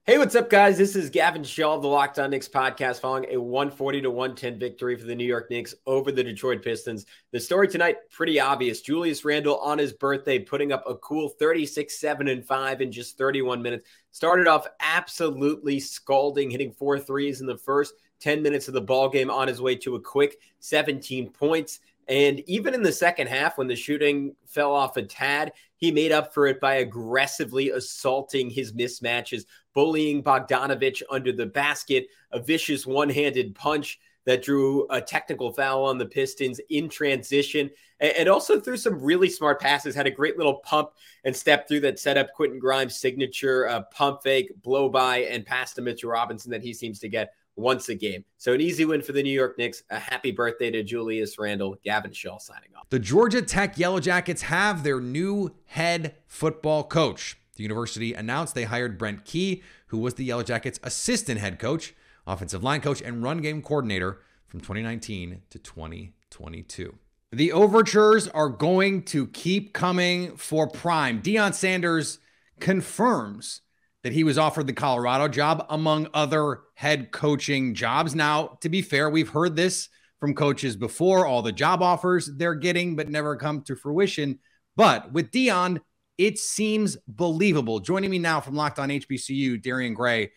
Hey, 0.04 0.18
what's 0.18 0.34
up, 0.34 0.50
guys? 0.50 0.78
This 0.78 0.96
is 0.96 1.10
Gavin 1.10 1.44
Shaw 1.44 1.76
of 1.76 1.82
the 1.82 1.86
Locked 1.86 2.18
On 2.18 2.28
Knicks 2.28 2.48
podcast 2.48 2.98
following 2.98 3.26
a 3.30 3.40
140 3.40 4.00
to 4.00 4.10
110 4.10 4.58
victory 4.58 4.96
for 4.96 5.04
the 5.04 5.14
New 5.14 5.24
York 5.24 5.48
Knicks 5.48 5.76
over 5.86 6.10
the 6.10 6.24
Detroit 6.24 6.60
Pistons. 6.60 7.06
The 7.30 7.38
story 7.38 7.68
tonight, 7.68 7.98
pretty 8.10 8.40
obvious. 8.40 8.80
Julius 8.80 9.24
Randle 9.24 9.58
on 9.58 9.78
his 9.78 9.92
birthday 9.92 10.40
putting 10.40 10.72
up 10.72 10.82
a 10.88 10.96
cool 10.96 11.28
36, 11.28 12.00
7, 12.00 12.26
and 12.26 12.44
5 12.44 12.80
in 12.80 12.90
just 12.90 13.16
31 13.16 13.62
minutes. 13.62 13.88
Started 14.10 14.48
off 14.48 14.66
absolutely 14.80 15.78
scalding, 15.78 16.50
hitting 16.50 16.72
four 16.72 16.98
threes 16.98 17.40
in 17.40 17.46
the 17.46 17.56
first 17.56 17.94
10 18.18 18.42
minutes 18.42 18.66
of 18.66 18.74
the 18.74 18.80
ball 18.80 19.08
game 19.08 19.30
on 19.30 19.46
his 19.46 19.62
way 19.62 19.76
to 19.76 19.94
a 19.94 20.00
quick 20.00 20.38
17 20.58 21.30
points. 21.30 21.78
And 22.08 22.40
even 22.48 22.74
in 22.74 22.82
the 22.82 22.90
second 22.90 23.28
half, 23.28 23.56
when 23.56 23.68
the 23.68 23.76
shooting 23.76 24.34
fell 24.46 24.74
off 24.74 24.96
a 24.96 25.02
tad, 25.04 25.52
he 25.82 25.90
made 25.90 26.12
up 26.12 26.32
for 26.32 26.46
it 26.46 26.60
by 26.60 26.74
aggressively 26.74 27.70
assaulting 27.70 28.48
his 28.48 28.72
mismatches, 28.72 29.46
bullying 29.74 30.22
Bogdanovich 30.22 31.02
under 31.10 31.32
the 31.32 31.44
basket, 31.44 32.06
a 32.30 32.38
vicious 32.38 32.86
one 32.86 33.10
handed 33.10 33.52
punch 33.56 33.98
that 34.24 34.44
drew 34.44 34.86
a 34.90 35.00
technical 35.00 35.52
foul 35.52 35.84
on 35.84 35.98
the 35.98 36.06
Pistons 36.06 36.60
in 36.70 36.88
transition, 36.88 37.68
and 37.98 38.28
also 38.28 38.60
threw 38.60 38.76
some 38.76 39.02
really 39.02 39.28
smart 39.28 39.60
passes. 39.60 39.92
Had 39.92 40.06
a 40.06 40.10
great 40.12 40.36
little 40.36 40.58
pump 40.58 40.90
and 41.24 41.34
step 41.34 41.66
through 41.66 41.80
that 41.80 41.98
set 41.98 42.16
up 42.16 42.32
Quentin 42.32 42.60
Grimes' 42.60 42.94
signature 42.94 43.68
uh, 43.68 43.82
pump 43.92 44.22
fake, 44.22 44.52
blow 44.62 44.88
by, 44.88 45.22
and 45.22 45.44
pass 45.44 45.74
to 45.74 45.82
Mitchell 45.82 46.10
Robinson 46.10 46.52
that 46.52 46.62
he 46.62 46.72
seems 46.72 47.00
to 47.00 47.08
get 47.08 47.34
once 47.56 47.88
a 47.88 47.94
game. 47.94 48.24
So 48.38 48.52
an 48.52 48.60
easy 48.60 48.84
win 48.84 49.02
for 49.02 49.12
the 49.12 49.22
New 49.22 49.32
York 49.32 49.58
Knicks. 49.58 49.82
A 49.90 49.98
happy 49.98 50.32
birthday 50.32 50.70
to 50.70 50.82
Julius 50.82 51.38
Randle. 51.38 51.76
Gavin 51.84 52.12
Shaw 52.12 52.38
signing 52.38 52.70
off. 52.76 52.88
The 52.90 52.98
Georgia 52.98 53.42
Tech 53.42 53.78
Yellow 53.78 54.00
Jackets 54.00 54.42
have 54.42 54.82
their 54.82 55.00
new 55.00 55.54
head 55.66 56.16
football 56.26 56.84
coach. 56.84 57.36
The 57.56 57.62
university 57.62 58.14
announced 58.14 58.54
they 58.54 58.64
hired 58.64 58.96
Brent 58.98 59.24
Key, 59.24 59.62
who 59.88 59.98
was 59.98 60.14
the 60.14 60.24
Yellow 60.24 60.42
Jackets' 60.42 60.80
assistant 60.82 61.40
head 61.40 61.58
coach, 61.58 61.94
offensive 62.26 62.64
line 62.64 62.80
coach, 62.80 63.02
and 63.02 63.22
run 63.22 63.38
game 63.38 63.62
coordinator 63.62 64.20
from 64.46 64.60
2019 64.60 65.42
to 65.50 65.58
2022. 65.58 66.98
The 67.34 67.52
overtures 67.52 68.28
are 68.28 68.50
going 68.50 69.04
to 69.04 69.26
keep 69.28 69.72
coming 69.72 70.36
for 70.36 70.66
Prime. 70.66 71.22
Deion 71.22 71.54
Sanders 71.54 72.18
confirms 72.60 73.61
that 74.02 74.12
he 74.12 74.24
was 74.24 74.38
offered 74.38 74.66
the 74.66 74.72
Colorado 74.72 75.28
job 75.28 75.66
among 75.70 76.08
other 76.12 76.60
head 76.74 77.12
coaching 77.12 77.74
jobs. 77.74 78.14
Now, 78.14 78.58
to 78.60 78.68
be 78.68 78.82
fair, 78.82 79.08
we've 79.08 79.28
heard 79.28 79.56
this 79.56 79.88
from 80.18 80.34
coaches 80.34 80.76
before, 80.76 81.26
all 81.26 81.42
the 81.42 81.52
job 81.52 81.82
offers 81.82 82.30
they're 82.36 82.54
getting, 82.54 82.94
but 82.94 83.08
never 83.08 83.36
come 83.36 83.62
to 83.62 83.74
fruition. 83.74 84.38
But 84.76 85.12
with 85.12 85.30
Deion, 85.30 85.80
it 86.16 86.38
seems 86.38 86.96
believable. 87.08 87.80
Joining 87.80 88.10
me 88.10 88.18
now 88.18 88.40
from 88.40 88.54
Locked 88.54 88.78
On 88.78 88.88
HBCU, 88.88 89.60
Darian 89.60 89.94
Gray. 89.94 90.30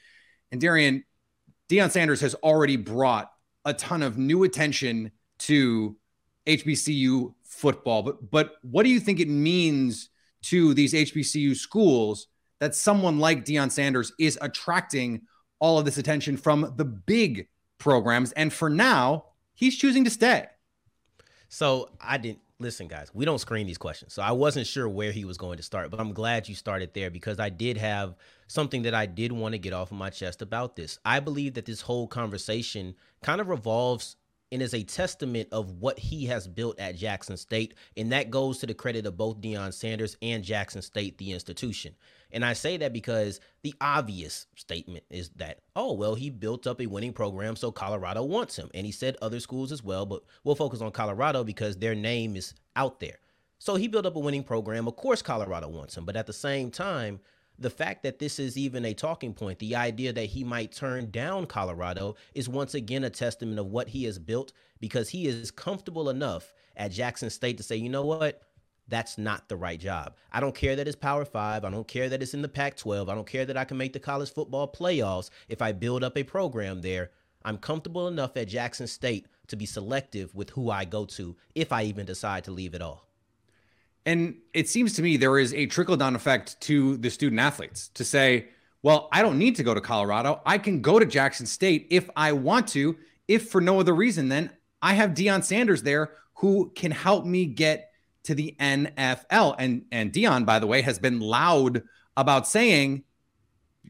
And 0.52 0.60
Darian, 0.60 1.04
Deion 1.70 1.92
Sanders 1.92 2.22
has 2.22 2.34
already 2.36 2.78
brought 2.78 3.32
a 3.64 3.74
ton 3.74 4.02
of 4.02 4.18
new 4.18 4.44
attention 4.44 5.12
to 5.40 5.96
HBCU 6.48 7.34
football. 7.44 8.04
But 8.04 8.32
but 8.32 8.54
what 8.62 8.84
do 8.84 8.90
you 8.90 9.00
think 9.00 9.20
it 9.20 9.30
means 9.30 10.10
to 10.44 10.74
these 10.74 10.94
HBCU 10.94 11.56
schools 11.56 12.28
that 12.60 12.76
someone 12.76 13.20
like 13.20 13.46
Deion 13.46 13.72
Sanders 13.72 14.12
is 14.20 14.38
attracting 14.42 15.22
all 15.60 15.80
of 15.80 15.86
this 15.86 15.98
attention 15.98 16.38
from 16.38 16.74
the 16.78 16.86
big 16.86 17.48
programs? 17.78 18.32
And 18.34 18.52
for 18.52 18.70
now, 18.70 19.26
he's 19.54 19.78
choosing 19.78 20.04
to 20.04 20.10
stay. 20.10 20.48
So 21.50 21.90
I 22.02 22.18
didn't 22.18 22.40
listen, 22.60 22.88
guys. 22.88 23.12
We 23.14 23.26
don't 23.26 23.40
screen 23.40 23.68
these 23.68 23.78
questions, 23.78 24.14
so 24.14 24.22
I 24.22 24.32
wasn't 24.32 24.68
sure 24.68 24.88
where 24.88 25.12
he 25.12 25.26
was 25.26 25.38
going 25.38 25.58
to 25.58 25.64
start. 25.64 25.92
But 25.92 26.00
I'm 26.00 26.14
glad 26.14 26.48
you 26.48 26.56
started 26.56 26.94
there 26.94 27.10
because 27.10 27.40
I 27.40 27.50
did 27.50 27.78
have 27.78 28.16
something 28.48 28.84
that 28.84 28.94
I 28.94 29.06
did 29.06 29.32
want 29.32 29.54
to 29.54 29.60
get 29.60 29.74
off 29.74 29.92
of 29.92 29.98
my 29.98 30.10
chest 30.10 30.42
about 30.42 30.76
this. 30.76 31.00
I 31.06 31.20
believe 31.20 31.56
that 31.56 31.66
this 31.66 31.82
whole 31.82 32.08
conversation 32.08 32.96
kind 33.24 33.42
of 33.42 33.50
revolves 33.50 34.16
and 34.52 34.62
is 34.62 34.74
a 34.74 34.84
testament 34.84 35.50
of 35.52 35.72
what 35.72 35.98
he 36.00 36.25
has 36.25 36.48
built 36.48 36.80
at 36.80 36.96
Jackson 36.96 37.38
State. 37.38 37.74
And 37.98 38.12
that 38.12 38.30
goes 38.30 38.60
to 38.60 38.68
the 38.68 38.74
credit 38.74 39.06
of 39.06 39.18
both 39.18 39.42
Deion 39.42 39.74
Sanders 39.74 40.18
and 40.22 40.44
Jackson 40.44 40.82
State, 40.82 41.18
the 41.18 41.32
institution. 41.32 41.96
And 42.32 42.44
I 42.44 42.54
say 42.54 42.78
that 42.78 42.94
because 42.94 43.40
the 43.64 43.74
obvious 43.82 44.48
statement 44.56 45.04
is 45.10 45.30
that, 45.38 45.62
oh, 45.75 45.94
well, 45.94 46.16
he 46.16 46.30
built 46.30 46.68
up 46.68 46.82
a 46.82 46.86
winning 46.86 47.14
program, 47.14 47.56
so 47.56 47.72
Colorado 47.72 48.24
wants 48.24 48.58
him. 48.58 48.70
And 48.74 48.86
he 48.86 48.92
said 48.92 49.18
other 49.22 49.40
schools 49.40 49.72
as 49.72 49.84
well, 49.84 50.06
but 50.06 50.24
we'll 50.44 50.56
focus 50.56 50.82
on 50.82 50.92
Colorado 50.92 51.44
because 51.44 51.78
their 51.78 51.96
name 51.96 52.36
is 52.36 52.54
out 52.75 53.00
there. 53.00 53.20
So 53.58 53.75
he 53.75 53.88
built 53.88 54.06
up 54.06 54.16
a 54.16 54.20
winning 54.20 54.44
program. 54.44 54.88
Of 54.88 54.96
course, 54.96 55.22
Colorado 55.22 55.70
wants 55.70 55.98
him. 55.98 56.06
But 56.06 56.18
at 56.18 56.28
the 56.28 56.34
same 56.34 56.72
time, 56.72 57.20
the 57.58 57.70
fact 57.70 58.04
that 58.04 58.20
this 58.20 58.40
is 58.40 58.58
even 58.58 58.86
a 58.86 58.94
talking 58.94 59.34
point, 59.34 59.60
the 59.60 59.76
idea 59.76 60.12
that 60.14 60.26
he 60.26 60.44
might 60.44 60.72
turn 60.72 61.10
down 61.10 61.46
Colorado 61.46 62.16
is 62.34 62.50
once 62.50 62.74
again 62.74 63.04
a 63.04 63.10
testament 63.10 63.60
of 63.60 63.68
what 63.68 63.90
he 63.90 64.04
has 64.06 64.20
built 64.20 64.52
because 64.80 65.10
he 65.10 65.28
is 65.28 65.52
comfortable 65.52 66.10
enough 66.10 66.54
at 66.76 66.92
Jackson 66.92 67.30
State 67.30 67.58
to 67.58 67.64
say, 67.64 67.76
you 67.76 67.90
know 67.90 68.06
what? 68.06 68.42
That's 68.88 69.18
not 69.18 69.50
the 69.50 69.56
right 69.56 69.80
job. 69.80 70.16
I 70.32 70.40
don't 70.40 70.54
care 70.54 70.76
that 70.76 70.88
it's 70.88 70.96
Power 70.96 71.26
Five. 71.26 71.66
I 71.66 71.72
don't 71.72 71.88
care 71.88 72.08
that 72.10 72.22
it's 72.22 72.36
in 72.36 72.44
the 72.44 72.50
Pac 72.50 72.78
12. 72.78 73.10
I 73.10 73.16
don't 73.16 73.26
care 73.26 73.46
that 73.46 73.58
I 73.58 73.66
can 73.66 73.78
make 73.78 73.94
the 73.94 74.00
college 74.00 74.32
football 74.32 74.72
playoffs 74.72 75.32
if 75.50 75.62
I 75.62 75.72
build 75.72 76.04
up 76.04 76.18
a 76.18 76.24
program 76.24 76.82
there. 76.82 77.10
I'm 77.44 77.58
comfortable 77.58 78.08
enough 78.08 78.38
at 78.38 78.48
Jackson 78.48 78.88
State 78.88 79.28
to 79.48 79.56
be 79.56 79.66
selective 79.66 80.34
with 80.36 80.52
who 80.52 80.70
I 80.70 80.86
go 80.86 81.06
to 81.06 81.36
if 81.56 81.72
I 81.72 81.84
even 81.84 82.06
decide 82.06 82.44
to 82.46 82.52
leave 82.52 82.76
at 82.76 82.82
all. 82.82 83.08
And 84.06 84.36
it 84.54 84.70
seems 84.70 84.94
to 84.94 85.02
me 85.02 85.18
there 85.18 85.40
is 85.40 85.54
a 85.54 85.66
trickle 85.66 85.98
down 85.98 86.16
effect 86.16 86.60
to 86.62 86.98
the 86.98 87.10
student 87.10 87.40
athletes 87.40 87.90
to 87.96 88.04
say, 88.04 88.50
well, 88.84 89.10
I 89.12 89.24
don't 89.24 89.40
need 89.40 89.56
to 89.56 89.64
go 89.64 89.74
to 89.74 89.82
Colorado. 89.82 90.42
I 90.46 90.60
can 90.60 90.82
go 90.82 91.00
to 91.00 91.06
Jackson 91.06 91.48
State 91.48 91.88
if 91.90 92.10
I 92.16 92.34
want 92.34 92.68
to. 92.70 92.96
If 93.28 93.50
for 93.50 93.60
no 93.60 93.80
other 93.80 93.96
reason, 93.96 94.30
then 94.30 94.52
I 94.82 94.94
have 94.94 95.12
Deion 95.12 95.44
Sanders 95.44 95.82
there 95.82 96.12
who 96.36 96.72
can 96.76 96.92
help 96.92 97.26
me 97.26 97.46
get 97.46 97.90
to 98.26 98.36
the 98.36 98.56
NFL. 98.60 99.56
And 99.58 99.86
and 99.92 100.14
Deion, 100.14 100.46
by 100.46 100.60
the 100.60 100.68
way, 100.68 100.84
has 100.84 101.00
been 101.00 101.20
loud 101.20 101.82
about 102.16 102.48
saying 102.48 103.04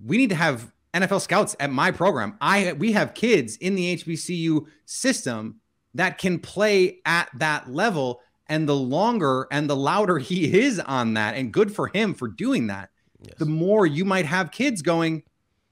we 0.04 0.18
need 0.18 0.30
to 0.30 0.36
have 0.36 0.72
NFL 0.94 1.20
scouts 1.20 1.58
at 1.60 1.72
my 1.72 1.92
program. 1.92 2.38
I 2.40 2.72
we 2.74 2.94
have 2.94 3.14
kids 3.14 3.58
in 3.58 3.76
the 3.76 3.98
HBCU 3.98 4.66
system 4.86 5.60
that 5.94 6.18
can 6.18 6.40
play 6.40 7.00
at 7.06 7.30
that 7.36 7.70
level 7.70 8.22
and 8.48 8.70
the 8.70 8.76
longer 8.76 9.48
and 9.52 9.70
the 9.70 9.76
louder 9.76 10.18
he 10.18 10.60
is 10.66 10.80
on 10.80 11.16
that, 11.16 11.36
and 11.36 11.52
good 11.52 11.74
for 11.74 11.88
him 11.88 12.14
for 12.14 12.28
doing 12.28 12.68
that, 12.68 12.90
yes. 13.22 13.36
the 13.38 13.46
more 13.46 13.86
you 13.86 14.06
might 14.06 14.26
have 14.26 14.52
kids 14.52 14.82
going, 14.82 15.24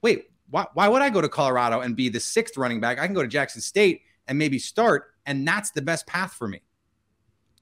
wait, 0.02 0.30
why, 0.50 0.66
why 0.74 0.88
would 0.88 1.02
I 1.02 1.10
go 1.10 1.20
to 1.20 1.28
Colorado 1.28 1.80
and 1.80 1.96
be 1.96 2.08
the 2.08 2.20
sixth 2.20 2.56
running 2.56 2.80
back? 2.80 2.98
I 2.98 3.06
can 3.06 3.14
go 3.14 3.22
to 3.22 3.28
Jackson 3.28 3.60
State 3.60 4.02
and 4.26 4.38
maybe 4.38 4.58
start, 4.58 5.14
and 5.26 5.46
that's 5.46 5.70
the 5.70 5.82
best 5.82 6.06
path 6.06 6.32
for 6.32 6.48
me. 6.48 6.62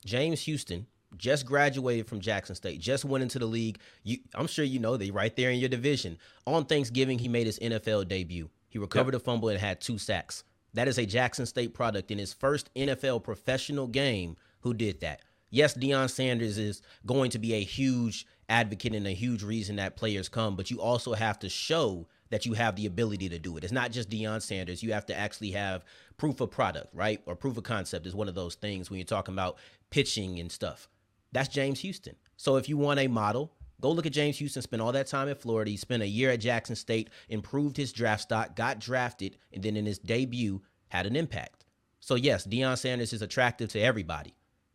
James 0.04 0.42
Houston 0.42 0.86
just 1.16 1.46
graduated 1.46 2.06
from 2.06 2.20
Jackson 2.20 2.54
State, 2.54 2.80
just 2.80 3.04
went 3.04 3.22
into 3.22 3.38
the 3.38 3.46
league. 3.46 3.78
You, 4.02 4.18
I'm 4.34 4.46
sure 4.46 4.64
you 4.64 4.78
know 4.78 4.96
they 4.96 5.10
right 5.10 5.34
there 5.36 5.50
in 5.50 5.58
your 5.58 5.68
division. 5.68 6.18
On 6.46 6.64
Thanksgiving, 6.64 7.18
he 7.18 7.28
made 7.28 7.46
his 7.46 7.58
NFL 7.58 8.08
debut. 8.08 8.50
He 8.68 8.78
recovered 8.78 9.14
yep. 9.14 9.22
a 9.22 9.24
fumble 9.24 9.50
and 9.50 9.60
had 9.60 9.80
two 9.80 9.98
sacks. 9.98 10.44
That 10.74 10.88
is 10.88 10.98
a 10.98 11.04
Jackson 11.04 11.44
State 11.44 11.74
product 11.74 12.10
in 12.10 12.18
his 12.18 12.32
first 12.32 12.70
NFL 12.74 13.22
professional 13.22 13.86
game 13.86 14.36
who 14.62 14.74
did 14.74 15.00
that. 15.00 15.20
Yes, 15.50 15.74
Deion 15.74 16.08
Sanders 16.08 16.56
is 16.56 16.80
going 17.04 17.30
to 17.30 17.38
be 17.38 17.52
a 17.52 17.62
huge 17.62 18.26
advocate 18.48 18.94
and 18.94 19.06
a 19.06 19.10
huge 19.12 19.42
reason 19.42 19.76
that 19.76 19.96
players 19.96 20.28
come, 20.28 20.56
but 20.56 20.70
you 20.70 20.80
also 20.80 21.12
have 21.12 21.38
to 21.40 21.48
show 21.48 22.08
that 22.30 22.46
you 22.46 22.54
have 22.54 22.74
the 22.74 22.86
ability 22.86 23.28
to 23.28 23.38
do 23.38 23.58
it. 23.58 23.64
It's 23.64 23.72
not 23.72 23.92
just 23.92 24.08
Deion 24.08 24.40
Sanders. 24.40 24.82
You 24.82 24.94
have 24.94 25.04
to 25.06 25.14
actually 25.14 25.50
have 25.50 25.84
proof 26.16 26.40
of 26.40 26.50
product, 26.50 26.94
right? 26.94 27.20
Or 27.26 27.36
proof 27.36 27.58
of 27.58 27.64
concept 27.64 28.06
is 28.06 28.14
one 28.14 28.28
of 28.28 28.34
those 28.34 28.54
things 28.54 28.88
when 28.88 28.98
you're 28.98 29.04
talking 29.04 29.34
about 29.34 29.58
pitching 29.90 30.40
and 30.40 30.50
stuff. 30.50 30.88
That's 31.32 31.48
James 31.48 31.80
Houston. 31.80 32.16
So 32.38 32.56
if 32.56 32.68
you 32.68 32.78
want 32.78 33.00
a 33.00 33.06
model, 33.06 33.52
go 33.82 33.90
look 33.90 34.06
at 34.06 34.12
James 34.12 34.38
Houston, 34.38 34.62
spent 34.62 34.80
all 34.80 34.92
that 34.92 35.06
time 35.06 35.28
at 35.28 35.42
Florida. 35.42 35.70
He 35.70 35.76
spent 35.76 36.02
a 36.02 36.08
year 36.08 36.30
at 36.30 36.40
Jackson 36.40 36.76
State, 36.76 37.10
improved 37.28 37.76
his 37.76 37.92
draft 37.92 38.22
stock, 38.22 38.56
got 38.56 38.78
drafted, 38.78 39.36
and 39.52 39.62
then 39.62 39.76
in 39.76 39.84
his 39.84 39.98
debut 39.98 40.62
had 40.88 41.04
an 41.04 41.16
impact. 41.16 41.66
So 42.00 42.14
yes, 42.14 42.46
Deion 42.46 42.78
Sanders 42.78 43.12
is 43.12 43.20
attractive 43.20 43.68
to 43.70 43.80
everybody 43.80 44.34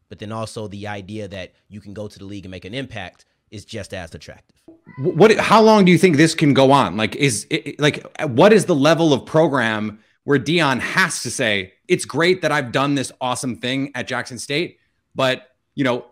but 0.10 0.20
then 0.20 0.32
also 0.32 0.68
the 0.68 0.88
idea 0.88 1.28
that 1.28 1.54
you 1.70 1.82
can 1.82 1.94
go 1.94 2.08
to 2.08 2.20
the 2.20 2.26
league 2.26 2.46
and 2.46 2.52
make 2.52 2.66
an 2.66 2.74
impact 2.74 3.26
is 3.52 3.66
just 3.66 3.94
as 3.94 4.14
attractive. 4.14 4.58
What? 5.00 5.36
How 5.38 5.62
long 5.62 5.86
do 5.86 5.92
you 5.92 5.98
think 5.98 6.18
this 6.18 6.36
can 6.36 6.54
go 6.54 6.72
on? 6.72 6.98
Like, 6.98 7.16
is 7.16 7.48
it, 7.50 7.80
like 7.80 8.06
what 8.28 8.54
is 8.54 8.66
the 8.66 8.76
level 8.76 9.14
of 9.14 9.26
program 9.26 10.00
where 10.24 10.40
Deion 10.40 10.80
has 10.80 11.24
to 11.24 11.32
say 11.32 11.74
it's 11.88 12.06
great 12.06 12.42
that 12.42 12.52
I've 12.52 12.72
done 12.72 12.96
this 12.96 13.12
awesome 13.22 13.58
thing 13.58 13.92
at 13.96 14.08
Jackson 14.08 14.38
State, 14.38 14.80
but 15.16 15.52
you 15.76 15.84
know 15.84 16.06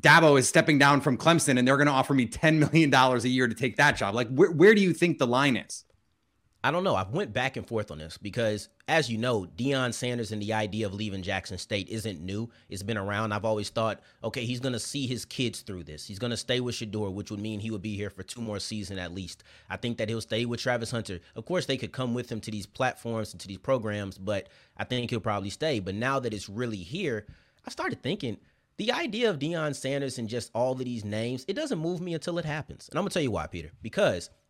Dabo 0.00 0.38
is 0.38 0.48
stepping 0.48 0.78
down 0.78 1.00
from 1.00 1.16
Clemson 1.16 1.58
and 1.58 1.66
they're 1.66 1.76
going 1.76 1.86
to 1.86 1.92
offer 1.92 2.14
me 2.14 2.26
ten 2.26 2.58
million 2.58 2.90
dollars 2.90 3.24
a 3.24 3.28
year 3.28 3.48
to 3.48 3.54
take 3.54 3.76
that 3.76 3.96
job. 3.96 4.14
Like, 4.14 4.28
where 4.28 4.50
where 4.50 4.74
do 4.74 4.80
you 4.80 4.92
think 4.92 5.18
the 5.18 5.26
line 5.26 5.56
is? 5.56 5.84
I 6.64 6.70
don't 6.70 6.84
know. 6.84 6.94
I've 6.94 7.10
went 7.10 7.32
back 7.32 7.56
and 7.56 7.66
forth 7.66 7.90
on 7.90 7.98
this 7.98 8.16
because, 8.16 8.68
as 8.86 9.10
you 9.10 9.18
know, 9.18 9.48
Deion 9.56 9.92
Sanders 9.92 10.30
and 10.30 10.40
the 10.40 10.52
idea 10.52 10.86
of 10.86 10.94
leaving 10.94 11.20
Jackson 11.20 11.58
State 11.58 11.88
isn't 11.88 12.20
new. 12.20 12.48
It's 12.68 12.84
been 12.84 12.96
around. 12.96 13.32
I've 13.32 13.44
always 13.44 13.68
thought, 13.68 14.00
okay, 14.22 14.44
he's 14.44 14.60
going 14.60 14.72
to 14.72 14.78
see 14.78 15.08
his 15.08 15.24
kids 15.24 15.62
through 15.62 15.82
this. 15.82 16.06
He's 16.06 16.20
going 16.20 16.30
to 16.30 16.36
stay 16.36 16.60
with 16.60 16.76
Shedeur, 16.76 17.12
which 17.12 17.32
would 17.32 17.40
mean 17.40 17.58
he 17.58 17.72
would 17.72 17.82
be 17.82 17.96
here 17.96 18.10
for 18.10 18.22
two 18.22 18.40
more 18.40 18.60
seasons 18.60 19.00
at 19.00 19.12
least. 19.12 19.42
I 19.70 19.76
think 19.76 19.98
that 19.98 20.08
he'll 20.08 20.20
stay 20.20 20.44
with 20.44 20.60
Travis 20.60 20.92
Hunter. 20.92 21.18
Of 21.34 21.46
course, 21.46 21.66
they 21.66 21.76
could 21.76 21.90
come 21.90 22.14
with 22.14 22.30
him 22.30 22.40
to 22.42 22.50
these 22.52 22.66
platforms 22.66 23.32
and 23.32 23.40
to 23.40 23.48
these 23.48 23.58
programs, 23.58 24.16
but 24.16 24.48
I 24.76 24.84
think 24.84 25.10
he'll 25.10 25.18
probably 25.18 25.50
stay. 25.50 25.80
But 25.80 25.96
now 25.96 26.20
that 26.20 26.32
it's 26.32 26.48
really 26.48 26.76
here, 26.76 27.26
I 27.66 27.70
started 27.70 28.04
thinking 28.04 28.38
the 28.76 28.92
idea 28.92 29.30
of 29.30 29.40
Deion 29.40 29.74
Sanders 29.74 30.18
and 30.18 30.28
just 30.28 30.52
all 30.54 30.72
of 30.72 30.78
these 30.78 31.04
names, 31.04 31.44
it 31.48 31.54
doesn't 31.54 31.80
move 31.80 32.00
me 32.00 32.14
until 32.14 32.38
it 32.38 32.44
happens. 32.44 32.88
And 32.88 32.98
I'm 32.98 33.02
going 33.02 33.10
to 33.10 33.14
tell 33.14 33.22
you 33.22 33.32
why, 33.32 33.48
Peter, 33.48 33.72
because– 33.82 34.30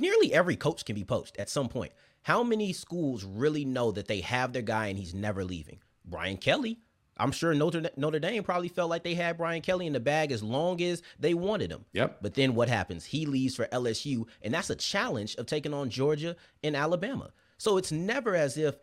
nearly 0.00 0.32
every 0.32 0.56
coach 0.56 0.84
can 0.84 0.94
be 0.94 1.04
poached 1.04 1.36
at 1.38 1.48
some 1.48 1.68
point. 1.68 1.92
How 2.22 2.42
many 2.42 2.72
schools 2.72 3.24
really 3.24 3.64
know 3.64 3.90
that 3.92 4.08
they 4.08 4.20
have 4.20 4.52
their 4.52 4.62
guy 4.62 4.88
and 4.88 4.98
he's 4.98 5.14
never 5.14 5.44
leaving? 5.44 5.80
Brian 6.04 6.36
Kelly. 6.36 6.80
I'm 7.20 7.32
sure 7.32 7.52
Notre, 7.52 7.90
Notre 7.96 8.20
Dame 8.20 8.44
probably 8.44 8.68
felt 8.68 8.90
like 8.90 9.02
they 9.02 9.14
had 9.14 9.38
Brian 9.38 9.60
Kelly 9.60 9.86
in 9.86 9.92
the 9.92 9.98
bag 9.98 10.30
as 10.30 10.42
long 10.42 10.80
as 10.80 11.02
they 11.18 11.34
wanted 11.34 11.72
him. 11.72 11.84
Yep. 11.92 12.18
But 12.22 12.34
then 12.34 12.54
what 12.54 12.68
happens? 12.68 13.04
He 13.04 13.26
leaves 13.26 13.56
for 13.56 13.66
LSU, 13.66 14.26
and 14.40 14.54
that's 14.54 14.70
a 14.70 14.76
challenge 14.76 15.34
of 15.34 15.46
taking 15.46 15.74
on 15.74 15.90
Georgia 15.90 16.36
and 16.62 16.76
Alabama. 16.76 17.32
So 17.56 17.76
it's 17.76 17.90
never 17.90 18.36
as 18.36 18.56
if 18.56 18.76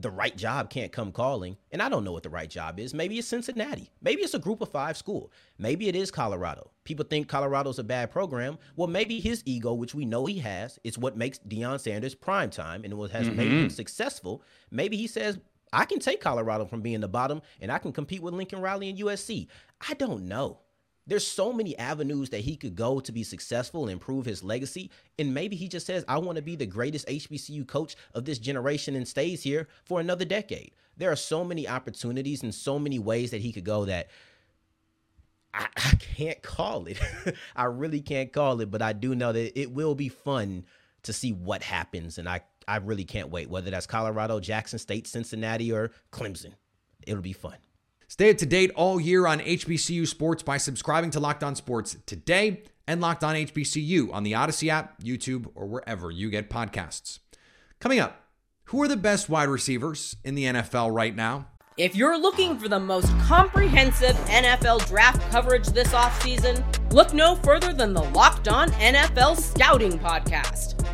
the 0.00 0.10
right 0.10 0.36
job 0.36 0.70
can't 0.70 0.92
come 0.92 1.12
calling. 1.12 1.56
And 1.72 1.82
I 1.82 1.88
don't 1.88 2.04
know 2.04 2.12
what 2.12 2.22
the 2.22 2.30
right 2.30 2.48
job 2.48 2.78
is. 2.78 2.94
Maybe 2.94 3.18
it's 3.18 3.28
Cincinnati. 3.28 3.90
Maybe 4.02 4.22
it's 4.22 4.34
a 4.34 4.38
group 4.38 4.60
of 4.60 4.70
five 4.70 4.96
school. 4.96 5.32
Maybe 5.58 5.88
it 5.88 5.96
is 5.96 6.10
Colorado. 6.10 6.70
People 6.84 7.04
think 7.04 7.28
Colorado's 7.28 7.78
a 7.78 7.84
bad 7.84 8.10
program. 8.10 8.58
Well, 8.76 8.88
maybe 8.88 9.20
his 9.20 9.42
ego, 9.44 9.74
which 9.74 9.94
we 9.94 10.04
know 10.04 10.26
he 10.26 10.38
has, 10.38 10.78
is 10.84 10.98
what 10.98 11.16
makes 11.16 11.38
Deion 11.40 11.80
Sanders 11.80 12.14
prime 12.14 12.50
time 12.50 12.84
and 12.84 12.94
what 12.94 13.10
has 13.10 13.26
mm-hmm. 13.26 13.36
made 13.36 13.52
him 13.52 13.70
successful. 13.70 14.42
Maybe 14.70 14.96
he 14.96 15.06
says, 15.06 15.38
I 15.72 15.84
can 15.84 15.98
take 16.00 16.20
Colorado 16.20 16.64
from 16.66 16.80
being 16.80 17.00
the 17.00 17.08
bottom 17.08 17.42
and 17.60 17.70
I 17.70 17.78
can 17.78 17.92
compete 17.92 18.22
with 18.22 18.34
Lincoln 18.34 18.60
Riley 18.60 18.88
and 18.88 18.98
USC. 18.98 19.46
I 19.88 19.94
don't 19.94 20.26
know. 20.26 20.60
There's 21.10 21.26
so 21.26 21.52
many 21.52 21.76
avenues 21.76 22.30
that 22.30 22.42
he 22.42 22.54
could 22.54 22.76
go 22.76 23.00
to 23.00 23.10
be 23.10 23.24
successful 23.24 23.82
and 23.82 23.90
improve 23.90 24.26
his 24.26 24.44
legacy. 24.44 24.92
And 25.18 25.34
maybe 25.34 25.56
he 25.56 25.66
just 25.66 25.84
says, 25.84 26.04
I 26.06 26.18
want 26.18 26.36
to 26.36 26.42
be 26.42 26.54
the 26.54 26.66
greatest 26.66 27.08
HBCU 27.08 27.66
coach 27.66 27.96
of 28.14 28.24
this 28.24 28.38
generation 28.38 28.94
and 28.94 29.08
stays 29.08 29.42
here 29.42 29.66
for 29.82 29.98
another 29.98 30.24
decade. 30.24 30.70
There 30.96 31.10
are 31.10 31.16
so 31.16 31.42
many 31.42 31.66
opportunities 31.66 32.44
and 32.44 32.54
so 32.54 32.78
many 32.78 33.00
ways 33.00 33.32
that 33.32 33.40
he 33.40 33.50
could 33.50 33.64
go 33.64 33.86
that 33.86 34.08
I, 35.52 35.66
I 35.76 35.96
can't 35.96 36.40
call 36.42 36.86
it. 36.86 37.00
I 37.56 37.64
really 37.64 38.02
can't 38.02 38.32
call 38.32 38.60
it, 38.60 38.70
but 38.70 38.80
I 38.80 38.92
do 38.92 39.16
know 39.16 39.32
that 39.32 39.60
it 39.60 39.72
will 39.72 39.96
be 39.96 40.10
fun 40.10 40.64
to 41.02 41.12
see 41.12 41.32
what 41.32 41.64
happens. 41.64 42.18
And 42.18 42.28
I, 42.28 42.42
I 42.68 42.76
really 42.76 43.04
can't 43.04 43.30
wait, 43.30 43.50
whether 43.50 43.72
that's 43.72 43.88
Colorado, 43.88 44.38
Jackson 44.38 44.78
State, 44.78 45.08
Cincinnati, 45.08 45.72
or 45.72 45.90
Clemson. 46.12 46.52
It'll 47.04 47.20
be 47.20 47.32
fun. 47.32 47.56
Stay 48.10 48.28
up 48.28 48.38
to 48.38 48.44
date 48.44 48.72
all 48.74 49.00
year 49.00 49.24
on 49.24 49.38
HBCU 49.38 50.04
sports 50.04 50.42
by 50.42 50.56
subscribing 50.56 51.10
to 51.10 51.20
Locked 51.20 51.44
On 51.44 51.54
Sports 51.54 51.96
today 52.06 52.64
and 52.88 53.00
Locked 53.00 53.22
On 53.22 53.36
HBCU 53.36 54.12
on 54.12 54.24
the 54.24 54.34
Odyssey 54.34 54.68
app, 54.68 55.00
YouTube, 55.00 55.48
or 55.54 55.64
wherever 55.68 56.10
you 56.10 56.28
get 56.28 56.50
podcasts. 56.50 57.20
Coming 57.78 58.00
up, 58.00 58.20
who 58.64 58.82
are 58.82 58.88
the 58.88 58.96
best 58.96 59.28
wide 59.28 59.48
receivers 59.48 60.16
in 60.24 60.34
the 60.34 60.46
NFL 60.46 60.92
right 60.92 61.14
now? 61.14 61.46
If 61.76 61.94
you're 61.94 62.18
looking 62.18 62.58
for 62.58 62.68
the 62.68 62.80
most 62.80 63.16
comprehensive 63.20 64.16
NFL 64.26 64.88
draft 64.88 65.30
coverage 65.30 65.68
this 65.68 65.92
offseason, 65.92 66.64
look 66.92 67.14
no 67.14 67.36
further 67.36 67.72
than 67.72 67.94
the 67.94 68.02
Locked 68.02 68.48
On 68.48 68.70
NFL 68.70 69.36
Scouting 69.36 70.00
Podcast. 70.00 70.84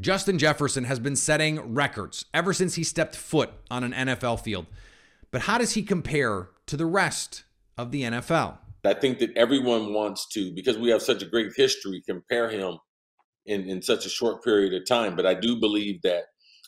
Justin 0.00 0.38
Jefferson 0.38 0.84
has 0.84 0.98
been 0.98 1.16
setting 1.16 1.74
records 1.74 2.24
ever 2.32 2.52
since 2.52 2.74
he 2.74 2.84
stepped 2.84 3.14
foot 3.14 3.50
on 3.70 3.84
an 3.84 3.92
NFL 3.92 4.40
field. 4.40 4.66
But 5.30 5.42
how 5.42 5.58
does 5.58 5.74
he 5.74 5.82
compare 5.82 6.48
to 6.66 6.76
the 6.76 6.86
rest 6.86 7.44
of 7.76 7.90
the 7.90 8.02
NFL? 8.02 8.58
I 8.84 8.94
think 8.94 9.18
that 9.20 9.36
everyone 9.36 9.92
wants 9.92 10.26
to, 10.28 10.52
because 10.52 10.76
we 10.76 10.90
have 10.90 11.02
such 11.02 11.22
a 11.22 11.26
great 11.26 11.52
history, 11.56 12.02
compare 12.06 12.50
him 12.50 12.78
in, 13.46 13.68
in 13.68 13.80
such 13.82 14.06
a 14.06 14.08
short 14.08 14.42
period 14.42 14.74
of 14.74 14.86
time. 14.86 15.14
But 15.14 15.26
I 15.26 15.34
do 15.34 15.56
believe 15.56 16.02
that 16.02 16.24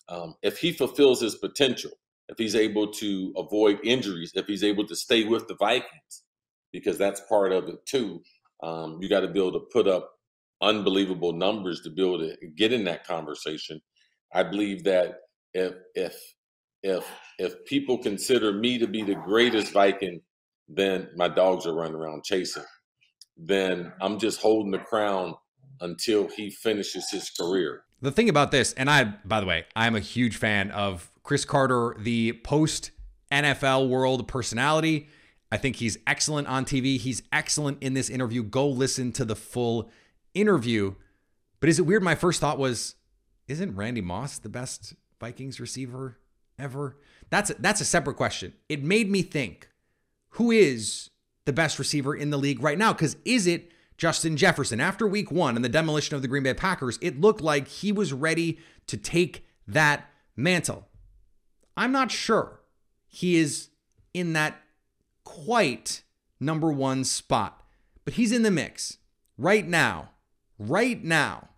um, 0.09 0.35
if 0.43 0.59
he 0.59 0.73
fulfills 0.73 1.21
his 1.21 1.35
potential, 1.35 1.90
if 2.28 2.38
he's 2.38 2.54
able 2.54 2.93
to 2.93 3.33
avoid 3.37 3.81
injuries, 3.83 4.33
if 4.35 4.47
he's 4.47 4.64
able 4.64 4.87
to 4.87 4.97
stay 4.97 5.25
with 5.25 5.49
the 5.49 5.57
Vikings, 5.57 6.23
because 6.73 6.99
that's 6.99 7.21
part 7.28 7.52
of 7.52 7.69
it 7.69 7.85
too, 7.87 8.23
um, 8.62 8.99
you 9.00 9.09
got 9.09 9.21
to 9.21 9.28
be 9.28 9.38
able 9.38 9.52
to 9.52 9.66
put 9.73 9.88
up 9.88 10.13
unbelievable 10.64 11.33
numbers 11.33 11.83
to 11.83 11.90
be 11.90 12.02
able 12.02 12.18
to 12.18 12.37
get 12.56 12.73
in 12.73 12.85
that 12.85 13.06
conversation. 13.06 13.80
I 14.33 14.42
believe 14.42 14.85
that 14.85 15.21
if 15.52 15.75
if 15.94 16.16
if 16.83 17.06
if 17.38 17.64
people 17.66 17.99
consider 17.99 18.52
me 18.52 18.78
to 18.78 18.87
be 18.87 19.02
the 19.02 19.14
greatest 19.14 19.73
Viking, 19.73 20.21
then 20.68 21.09
my 21.16 21.28
dogs 21.28 21.66
are 21.66 21.75
running 21.75 21.94
around 21.94 22.25
chasing. 22.25 22.64
Then 23.37 23.92
I'm 24.00 24.18
just 24.18 24.40
holding 24.40 24.72
the 24.72 24.79
crown 24.79 25.35
until 25.81 26.29
he 26.29 26.50
finishes 26.50 27.11
his 27.11 27.31
career. 27.31 27.85
The 28.00 28.12
thing 28.12 28.29
about 28.29 28.50
this, 28.50 28.72
and 28.74 28.90
I, 28.90 29.14
by 29.24 29.40
the 29.40 29.46
way, 29.46 29.64
I'm 29.74 29.96
a 29.96 30.00
huge 30.00 30.37
fan 30.37 30.70
of 30.70 31.11
Cris 31.22 31.44
Carter, 31.44 31.96
the 31.98 32.35
post 32.44 32.90
NFL 33.33 33.88
world 33.88 34.29
personality. 34.29 35.09
I 35.50 35.57
think 35.57 35.77
he's 35.77 35.98
excellent 36.07 36.48
on 36.48 36.64
TV. 36.64 36.98
He's 36.98 37.22
excellent 37.33 37.83
in 37.83 37.94
this 37.94 38.11
interview. 38.11 38.42
Go 38.42 38.68
listen 38.68 39.12
to 39.12 39.24
the 39.24 39.37
full 39.37 39.90
interview. 40.35 40.94
But 41.61 41.68
is 41.68 41.79
it 41.79 41.87
weird? 41.87 42.03
My 42.03 42.14
first 42.14 42.40
thought 42.40 42.59
was, 42.59 42.97
isn't 43.49 43.77
Randy 43.77 44.01
Moss 44.01 44.38
the 44.38 44.49
best 44.49 44.94
Vikings 45.20 45.61
receiver 45.61 46.18
ever? 46.59 46.97
That's 47.31 47.51
a, 47.51 47.55
that's 47.55 47.81
a 47.81 47.85
separate 47.85 48.16
question. 48.16 48.53
It 48.68 48.83
made 48.83 49.11
me 49.11 49.23
think, 49.23 49.68
who 50.31 50.51
is 50.51 51.11
the 51.47 51.53
best 51.53 51.79
receiver 51.79 52.14
in 52.14 52.31
the 52.31 52.37
league 52.37 52.62
right 52.62 52.79
now? 52.79 52.92
Because 52.92 53.16
is 53.25 53.47
it 53.47 53.70
Justin 53.97 54.37
Jefferson? 54.37 54.81
After 54.81 55.07
week 55.07 55.31
one 55.31 55.57
and 55.57 55.64
the 55.64 55.68
demolition 55.68 56.16
of 56.16 56.23
the 56.23 56.29
Green 56.29 56.42
Bay 56.42 56.55
Packers, 56.55 56.99
it 57.01 57.20
looked 57.20 57.40
like 57.40 57.68
he 57.68 57.92
was 57.92 58.12
ready 58.12 58.59
to 58.87 58.97
take 58.97 59.47
that 59.66 60.11
mantle. 60.37 60.87
I'm 61.77 61.92
not 61.92 62.11
sure 62.11 62.61
he 63.07 63.37
is 63.37 63.68
in 64.12 64.33
that 64.35 64.61
quite 65.25 66.03
number 66.40 66.70
one 66.73 67.05
spot, 67.05 67.62
but 68.05 68.14
he's 68.14 68.33
in 68.33 68.42
the 68.42 68.51
mix 68.51 68.99
right 69.38 69.66
now 69.66 70.11
right 70.59 71.03
now, 71.03 71.49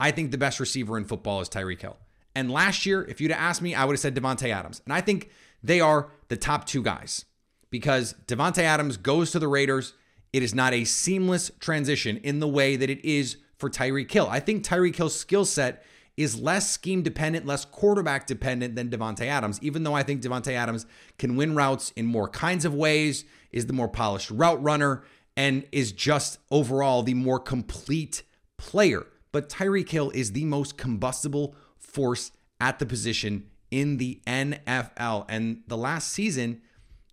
I 0.00 0.10
think 0.10 0.30
the 0.30 0.38
best 0.38 0.60
receiver 0.60 0.98
in 0.98 1.04
football 1.04 1.40
is 1.40 1.48
Tyreek 1.48 1.80
Hill. 1.80 1.96
And 2.34 2.50
last 2.50 2.84
year, 2.84 3.04
if 3.04 3.20
you'd 3.20 3.30
have 3.30 3.40
asked 3.40 3.62
me, 3.62 3.74
I 3.74 3.84
would 3.84 3.92
have 3.92 4.00
said 4.00 4.14
Davante 4.14 4.52
Adams. 4.52 4.82
And 4.84 4.92
I 4.92 5.00
think 5.00 5.30
they 5.62 5.80
are 5.80 6.10
the 6.28 6.36
top 6.36 6.66
two 6.66 6.82
guys 6.82 7.24
because 7.70 8.14
Davante 8.26 8.58
Adams 8.58 8.96
goes 8.96 9.30
to 9.32 9.38
the 9.38 9.48
Raiders. 9.48 9.94
It 10.32 10.42
is 10.42 10.54
not 10.54 10.74
a 10.74 10.84
seamless 10.84 11.50
transition 11.60 12.16
in 12.18 12.40
the 12.40 12.48
way 12.48 12.76
that 12.76 12.90
it 12.90 13.04
is 13.04 13.36
for 13.56 13.70
Tyreek 13.70 14.10
Hill. 14.10 14.28
I 14.28 14.40
think 14.40 14.64
Tyreek 14.64 14.96
Hill's 14.96 15.18
skill 15.18 15.44
set 15.44 15.84
is 16.16 16.40
less 16.40 16.70
scheme 16.70 17.02
dependent, 17.02 17.46
less 17.46 17.64
quarterback 17.64 18.26
dependent 18.26 18.76
than 18.76 18.88
Davante 18.90 19.26
Adams, 19.26 19.58
even 19.62 19.82
though 19.82 19.94
I 19.94 20.02
think 20.02 20.22
Davante 20.22 20.52
Adams 20.52 20.86
can 21.18 21.36
win 21.36 21.56
routes 21.56 21.92
in 21.96 22.06
more 22.06 22.28
kinds 22.28 22.64
of 22.64 22.74
ways, 22.74 23.24
is 23.52 23.66
the 23.66 23.72
more 23.72 23.88
polished 23.88 24.30
route 24.30 24.62
runner, 24.62 25.02
and 25.36 25.64
is 25.72 25.92
just 25.92 26.38
overall 26.50 27.02
the 27.02 27.14
more 27.14 27.38
complete 27.38 28.22
player. 28.56 29.06
But 29.32 29.48
Tyreek 29.48 29.88
Hill 29.88 30.10
is 30.10 30.32
the 30.32 30.44
most 30.44 30.78
combustible 30.78 31.56
force 31.76 32.30
at 32.60 32.78
the 32.78 32.86
position 32.86 33.46
in 33.70 33.96
the 33.96 34.20
NFL. 34.26 35.26
And 35.28 35.62
the 35.66 35.76
last 35.76 36.12
season 36.12 36.62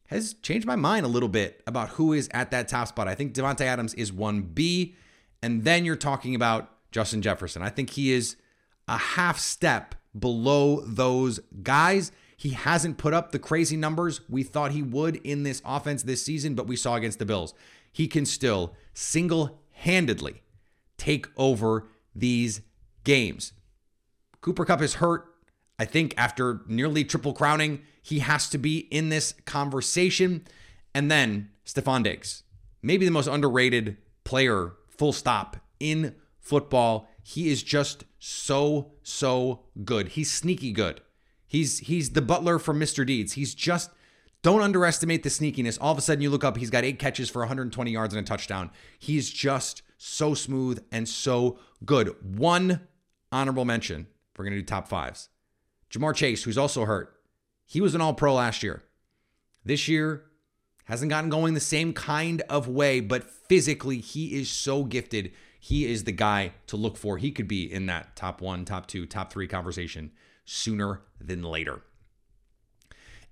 has 0.08 0.34
changed 0.36 0.68
my 0.68 0.76
mind 0.76 1.06
a 1.06 1.10
little 1.10 1.30
bit 1.30 1.64
about 1.66 1.90
who 1.90 2.14
is 2.14 2.30
at 2.32 2.52
that 2.52 2.68
top 2.68 2.90
spot. 2.90 3.08
I 3.08 3.16
think 3.16 3.34
Davante 3.34 3.62
Adams 3.62 3.94
is 3.96 4.12
1B. 4.12 4.94
And 5.42 5.64
then 5.64 5.86
you're 5.86 5.96
talking 5.96 6.36
about 6.36 6.70
Justin 6.92 7.22
Jefferson. 7.22 7.64
I 7.64 7.70
think 7.70 7.92
he 7.92 8.12
is 8.12 8.36
a 8.88 8.98
half 8.98 9.40
step 9.40 9.96
below 10.18 10.82
those 10.82 11.40
guys. 11.64 12.12
He 12.38 12.50
hasn't 12.50 12.98
put 12.98 13.14
up 13.14 13.32
the 13.32 13.40
crazy 13.40 13.78
numbers 13.78 14.22
we 14.30 14.44
thought 14.44 14.72
he 14.72 14.84
would 14.84 15.16
in 15.18 15.44
this 15.44 15.62
offense 15.66 16.04
this 16.04 16.24
season, 16.24 16.54
but 16.54 16.68
we 16.68 16.76
saw 16.76 16.96
against 16.96 17.20
the 17.20 17.26
Bills 17.26 17.54
he 17.92 18.08
can 18.08 18.26
still 18.26 18.76
single 18.94 19.62
handedly 19.72 20.42
take 20.98 21.28
over 21.38 21.88
these 22.14 22.62
games. 23.04 23.54
Cooper 24.42 24.66
Kupp 24.66 24.82
is 24.82 24.96
hurt. 24.96 25.26
I 25.80 25.86
think 25.86 26.14
after 26.18 26.62
nearly 26.68 27.04
triple 27.04 27.34
crowning, 27.34 27.82
he 28.02 28.20
has 28.20 28.50
to 28.50 28.58
be 28.58 28.80
in 28.92 29.10
this 29.10 29.34
conversation. 29.46 30.46
And 30.94 31.10
then 31.10 31.50
Stefon 31.66 32.04
Diggs, 32.04 32.44
maybe 32.82 33.06
the 33.06 33.12
most 33.12 33.28
underrated 33.28 33.98
player, 34.24 34.74
full 34.90 35.14
stop, 35.14 35.58
in 35.80 36.16
football. 36.40 37.10
He 37.24 37.50
is 37.50 37.64
just 37.64 38.04
so, 38.20 38.92
so 39.04 39.64
good. 39.84 40.10
He's 40.10 40.32
sneaky 40.32 40.72
good. 40.72 41.02
He's 41.48 41.80
he's 41.80 42.12
the 42.12 42.22
butler 42.22 42.60
for 42.60 42.74
Mr. 42.74 43.06
Deeds. 43.06 43.34
He's 43.34 43.54
just 43.54 43.92
don't 44.42 44.62
underestimate 44.62 45.24
the 45.24 45.30
sneakiness. 45.30 45.78
All 45.80 45.92
of 45.92 45.98
a 45.98 46.02
sudden, 46.02 46.22
you 46.22 46.30
look 46.30 46.44
up, 46.44 46.58
he's 46.58 46.70
got 46.70 46.84
eight 46.84 47.00
catches 47.00 47.30
for 47.30 47.40
120 47.40 47.92
yards 47.92 48.14
and 48.14 48.26
a 48.26 48.28
touchdown. 48.28 48.72
He's 48.98 49.30
just 49.30 49.84
so 49.98 50.34
smooth 50.34 50.84
and 50.92 51.08
so 51.08 51.60
good. 51.86 52.16
One 52.24 52.88
honorable 53.32 53.66
mention. 53.66 54.08
We're 54.36 54.46
going 54.46 54.56
to 54.56 54.62
do 54.62 54.66
top 54.66 54.88
fives. 54.88 55.30
Ja'Marr 55.92 56.16
Chase, 56.16 56.44
who's 56.44 56.58
also 56.58 56.86
hurt. 56.86 57.16
He 57.66 57.82
was 57.82 57.94
an 57.94 58.02
all 58.02 58.14
pro 58.14 58.34
last 58.34 58.64
year. 58.64 58.84
This 59.64 59.88
year, 59.88 60.24
hasn't 60.86 61.10
gotten 61.10 61.30
going 61.30 61.54
the 61.54 61.60
same 61.60 61.94
kind 61.94 62.42
of 62.50 62.68
way, 62.68 63.00
but 63.00 63.24
physically, 63.24 64.00
he 64.00 64.40
is 64.40 64.50
so 64.50 64.84
gifted. 64.84 65.32
He 65.60 65.86
is 65.86 66.06
the 66.06 66.12
guy 66.12 66.54
to 66.68 66.76
look 66.76 66.98
for. 66.98 67.18
He 67.18 67.32
could 67.32 67.48
be 67.48 67.72
in 67.72 67.86
that 67.86 68.16
top 68.16 68.42
one, 68.42 68.66
top 68.66 68.88
two, 68.88 69.06
top 69.06 69.32
three 69.32 69.48
conversation 69.48 70.12
sooner 70.44 71.02
than 71.20 71.44
later. 71.44 71.82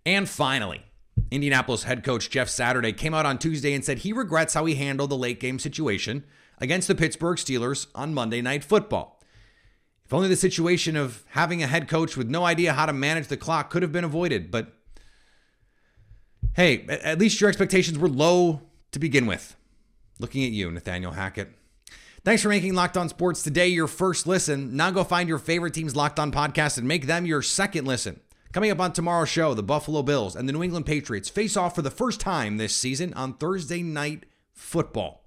And 0.05 0.29
finally, 0.29 0.83
Indianapolis 1.31 1.83
head 1.83 2.03
coach 2.03 2.29
Jeff 2.29 2.49
Saturday 2.49 2.93
came 2.93 3.13
out 3.13 3.25
on 3.25 3.37
Tuesday 3.37 3.73
and 3.73 3.85
said 3.85 3.99
he 3.99 4.13
regrets 4.13 4.53
how 4.53 4.65
he 4.65 4.75
handled 4.75 5.11
the 5.11 5.17
late 5.17 5.39
game 5.39 5.59
situation 5.59 6.23
against 6.59 6.87
the 6.87 6.95
Pittsburgh 6.95 7.37
Steelers 7.37 7.87
on 7.93 8.13
Monday 8.13 8.41
Night 8.41 8.63
Football. 8.63 9.21
If 10.05 10.13
only 10.13 10.27
the 10.27 10.35
situation 10.35 10.95
of 10.95 11.23
having 11.29 11.61
a 11.61 11.67
head 11.67 11.87
coach 11.87 12.17
with 12.17 12.29
no 12.29 12.43
idea 12.43 12.73
how 12.73 12.87
to 12.87 12.93
manage 12.93 13.27
the 13.27 13.37
clock 13.37 13.69
could 13.69 13.83
have 13.83 13.91
been 13.91 14.03
avoided, 14.03 14.49
but 14.49 14.73
hey, 16.53 16.85
at 16.87 17.19
least 17.19 17.39
your 17.39 17.47
expectations 17.47 17.99
were 17.99 18.09
low 18.09 18.61
to 18.91 18.97
begin 18.97 19.27
with. 19.27 19.55
Looking 20.17 20.43
at 20.43 20.51
you, 20.51 20.71
Nathaniel 20.71 21.11
Hackett. 21.11 21.51
Thanks 22.25 22.41
for 22.41 22.49
making 22.49 22.73
Locked 22.73 22.97
On 22.97 23.07
Sports 23.07 23.43
today 23.43 23.67
your 23.67 23.87
first 23.87 24.27
listen. 24.27 24.75
Now 24.75 24.91
go 24.91 25.03
find 25.03 25.29
your 25.29 25.37
favorite 25.37 25.73
team's 25.73 25.95
Locked 25.95 26.19
On 26.19 26.31
podcast 26.31 26.77
and 26.77 26.87
make 26.87 27.05
them 27.05 27.25
your 27.25 27.41
second 27.41 27.85
listen. 27.85 28.19
Coming 28.51 28.71
up 28.71 28.79
on 28.79 28.93
tomorrow's 28.93 29.29
show, 29.29 29.53
the 29.53 29.61
Buffalo 29.61 30.01
Bills 30.01 30.35
and 30.35 30.49
the 30.49 30.53
New 30.53 30.63
England 30.63 30.87
Patriots 30.87 31.29
face 31.29 31.55
off 31.55 31.75
for 31.75 31.83
the 31.83 31.91
first 31.91 32.19
time 32.19 32.57
this 32.57 32.75
season 32.75 33.13
on 33.13 33.33
Thursday 33.33 33.83
night 33.83 34.23
football. 34.53 35.23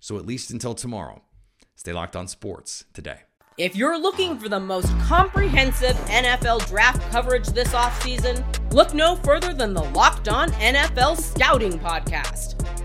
So 0.00 0.16
at 0.16 0.24
least 0.24 0.50
until 0.50 0.74
tomorrow, 0.74 1.20
stay 1.74 1.92
locked 1.92 2.16
on 2.16 2.28
sports 2.28 2.86
today. 2.94 3.20
If 3.58 3.76
you're 3.76 3.98
looking 3.98 4.38
for 4.38 4.48
the 4.48 4.60
most 4.60 4.88
comprehensive 5.00 5.96
NFL 6.06 6.66
draft 6.66 7.02
coverage 7.10 7.46
this 7.48 7.74
offseason, 7.74 8.42
look 8.72 8.94
no 8.94 9.16
further 9.16 9.52
than 9.52 9.74
the 9.74 9.84
Locked 9.84 10.28
On 10.28 10.50
NFL 10.52 11.18
Scouting 11.18 11.78
Podcast. 11.78 12.65